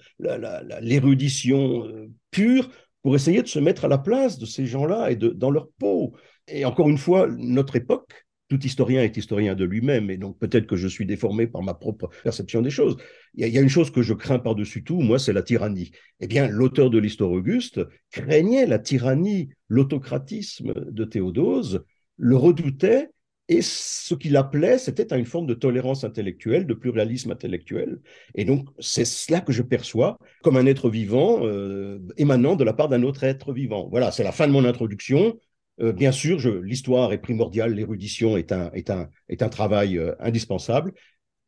[0.80, 2.68] l'érudition euh, pure,
[3.02, 5.68] pour essayer de se mettre à la place de ces gens-là et de, dans leur
[5.78, 6.14] peau.
[6.48, 10.66] Et encore une fois, notre époque, tout historien est historien de lui-même, et donc peut-être
[10.66, 12.96] que je suis déformé par ma propre perception des choses.
[13.34, 15.90] Il y a, une chose que je crains par-dessus tout, moi, c'est la tyrannie.
[16.20, 17.80] Eh bien, l'auteur de l'histoire Auguste
[18.10, 21.84] craignait la tyrannie, l'autocratisme de Théodose,
[22.16, 23.08] le redoutait,
[23.48, 28.00] et ce qu'il appelait, c'était une forme de tolérance intellectuelle, de pluralisme intellectuel.
[28.34, 32.72] Et donc, c'est cela que je perçois comme un être vivant euh, émanant de la
[32.72, 33.88] part d'un autre être vivant.
[33.90, 35.38] Voilà, c'est la fin de mon introduction.
[35.80, 40.14] Euh, bien sûr, l'histoire est primordiale, l'érudition est un, est, un, est un travail euh,
[40.20, 40.92] indispensable,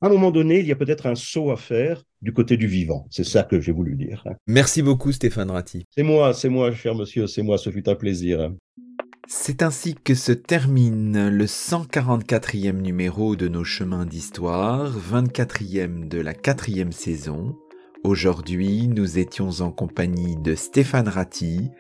[0.03, 2.67] à un moment donné, il y a peut-être un saut à faire du côté du
[2.67, 3.07] vivant.
[3.11, 4.25] C'est ça que j'ai voulu dire.
[4.47, 5.85] Merci beaucoup Stéphane Ratti.
[5.89, 8.53] C'est moi, c'est moi, cher monsieur, c'est moi, ce fut un plaisir.
[9.27, 16.35] C'est ainsi que se termine le 144e numéro de nos chemins d'histoire, 24e de la
[16.35, 17.57] quatrième saison.
[18.05, 21.71] Aujourd'hui, nous étions en compagnie de Stéphane Ratti,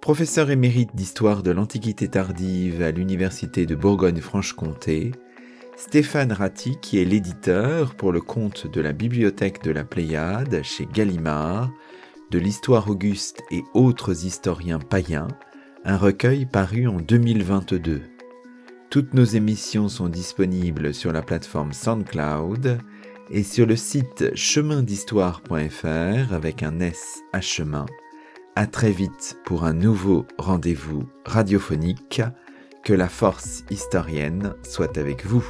[0.00, 5.12] professeur émérite d'histoire de l'Antiquité tardive à l'Université de Bourgogne-Franche-Comté,
[5.76, 10.86] Stéphane Ratti qui est l'éditeur pour le compte de la Bibliothèque de la Pléiade chez
[10.86, 11.70] Gallimard,
[12.30, 15.28] de l'Histoire Auguste et autres historiens païens,
[15.84, 18.00] un recueil paru en 2022.
[18.88, 22.78] Toutes nos émissions sont disponibles sur la plateforme SoundCloud
[23.30, 27.86] et sur le site chemindhistoire.fr avec un S à chemin.
[28.56, 32.22] À très vite pour un nouveau rendez-vous radiophonique.
[32.82, 35.44] Que la force historienne soit avec vous.